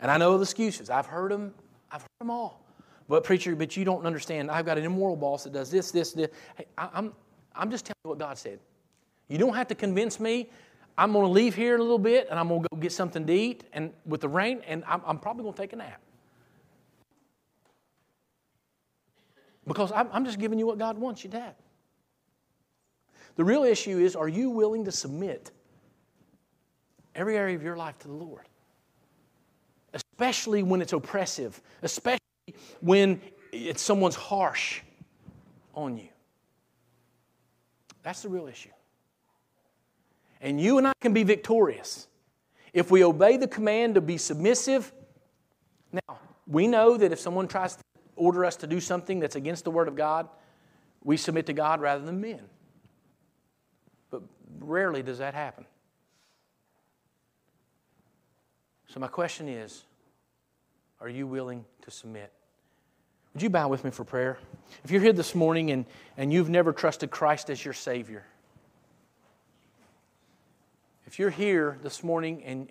And 0.00 0.10
I 0.10 0.16
know 0.16 0.36
the 0.36 0.42
excuses. 0.42 0.90
I've 0.90 1.06
heard 1.06 1.30
them. 1.30 1.54
I've 1.92 2.02
heard 2.02 2.08
them 2.18 2.30
all. 2.30 2.60
But 3.08 3.22
preacher, 3.22 3.54
but 3.54 3.76
you 3.76 3.84
don't 3.84 4.04
understand. 4.04 4.50
I've 4.50 4.66
got 4.66 4.78
an 4.78 4.84
immoral 4.84 5.14
boss 5.14 5.44
that 5.44 5.52
does 5.52 5.70
this, 5.70 5.92
this, 5.92 6.10
this. 6.10 6.28
Hey, 6.56 6.66
I, 6.76 6.88
I'm, 6.92 7.12
I'm 7.54 7.70
just 7.70 7.86
telling 7.86 8.00
you 8.04 8.08
what 8.08 8.18
God 8.18 8.36
said. 8.36 8.58
You 9.28 9.38
don't 9.38 9.54
have 9.54 9.68
to 9.68 9.76
convince 9.76 10.18
me. 10.18 10.50
I'm 10.98 11.12
going 11.12 11.24
to 11.24 11.30
leave 11.30 11.54
here 11.54 11.76
in 11.76 11.80
a 11.80 11.82
little 11.82 11.98
bit 11.98 12.26
and 12.28 12.40
I'm 12.40 12.48
going 12.48 12.62
to 12.62 12.68
go 12.72 12.76
get 12.76 12.90
something 12.90 13.24
to 13.24 13.32
eat 13.32 13.62
and 13.72 13.92
with 14.04 14.20
the 14.20 14.28
rain, 14.28 14.62
and 14.66 14.82
I'm, 14.86 15.00
I'm 15.06 15.18
probably 15.20 15.44
going 15.44 15.54
to 15.54 15.60
take 15.62 15.72
a 15.72 15.76
nap. 15.76 16.00
Because 19.64 19.92
I'm, 19.92 20.08
I'm 20.12 20.24
just 20.24 20.40
giving 20.40 20.58
you 20.58 20.66
what 20.66 20.76
God 20.76 20.98
wants 20.98 21.22
you 21.22 21.30
to 21.30 21.40
have. 21.40 21.54
The 23.36 23.44
real 23.44 23.62
issue 23.62 23.98
is 23.98 24.16
are 24.16 24.26
you 24.26 24.50
willing 24.50 24.84
to 24.86 24.92
submit 24.92 25.52
every 27.14 27.36
area 27.36 27.54
of 27.54 27.62
your 27.62 27.76
life 27.76 27.96
to 28.00 28.08
the 28.08 28.14
Lord? 28.14 28.48
Especially 29.94 30.64
when 30.64 30.82
it's 30.82 30.92
oppressive, 30.92 31.60
especially 31.82 32.18
when 32.80 33.20
it's 33.52 33.82
someone's 33.82 34.16
harsh 34.16 34.80
on 35.74 35.96
you. 35.96 36.08
That's 38.02 38.22
the 38.22 38.28
real 38.28 38.48
issue. 38.48 38.70
And 40.40 40.60
you 40.60 40.78
and 40.78 40.86
I 40.86 40.92
can 41.00 41.12
be 41.12 41.22
victorious 41.22 42.06
if 42.72 42.90
we 42.90 43.04
obey 43.04 43.36
the 43.36 43.48
command 43.48 43.96
to 43.96 44.00
be 44.00 44.16
submissive. 44.16 44.92
Now, 45.92 46.18
we 46.46 46.66
know 46.66 46.96
that 46.96 47.12
if 47.12 47.18
someone 47.18 47.48
tries 47.48 47.76
to 47.76 47.82
order 48.16 48.44
us 48.44 48.56
to 48.56 48.66
do 48.66 48.80
something 48.80 49.20
that's 49.20 49.36
against 49.36 49.64
the 49.64 49.70
Word 49.70 49.88
of 49.88 49.96
God, 49.96 50.28
we 51.02 51.16
submit 51.16 51.46
to 51.46 51.52
God 51.52 51.80
rather 51.80 52.04
than 52.04 52.20
men. 52.20 52.42
But 54.10 54.22
rarely 54.60 55.02
does 55.02 55.18
that 55.18 55.34
happen. 55.34 55.64
So, 58.88 59.00
my 59.00 59.08
question 59.08 59.48
is 59.48 59.84
are 61.00 61.08
you 61.08 61.26
willing 61.26 61.64
to 61.82 61.90
submit? 61.90 62.32
Would 63.34 63.42
you 63.42 63.50
bow 63.50 63.68
with 63.68 63.84
me 63.84 63.90
for 63.90 64.04
prayer? 64.04 64.38
If 64.84 64.90
you're 64.90 65.02
here 65.02 65.12
this 65.12 65.34
morning 65.34 65.70
and, 65.70 65.84
and 66.16 66.32
you've 66.32 66.48
never 66.48 66.72
trusted 66.72 67.10
Christ 67.10 67.50
as 67.50 67.64
your 67.64 67.74
Savior, 67.74 68.24
if 71.08 71.18
you're 71.18 71.30
here 71.30 71.78
this 71.82 72.04
morning 72.04 72.44
and, 72.44 72.68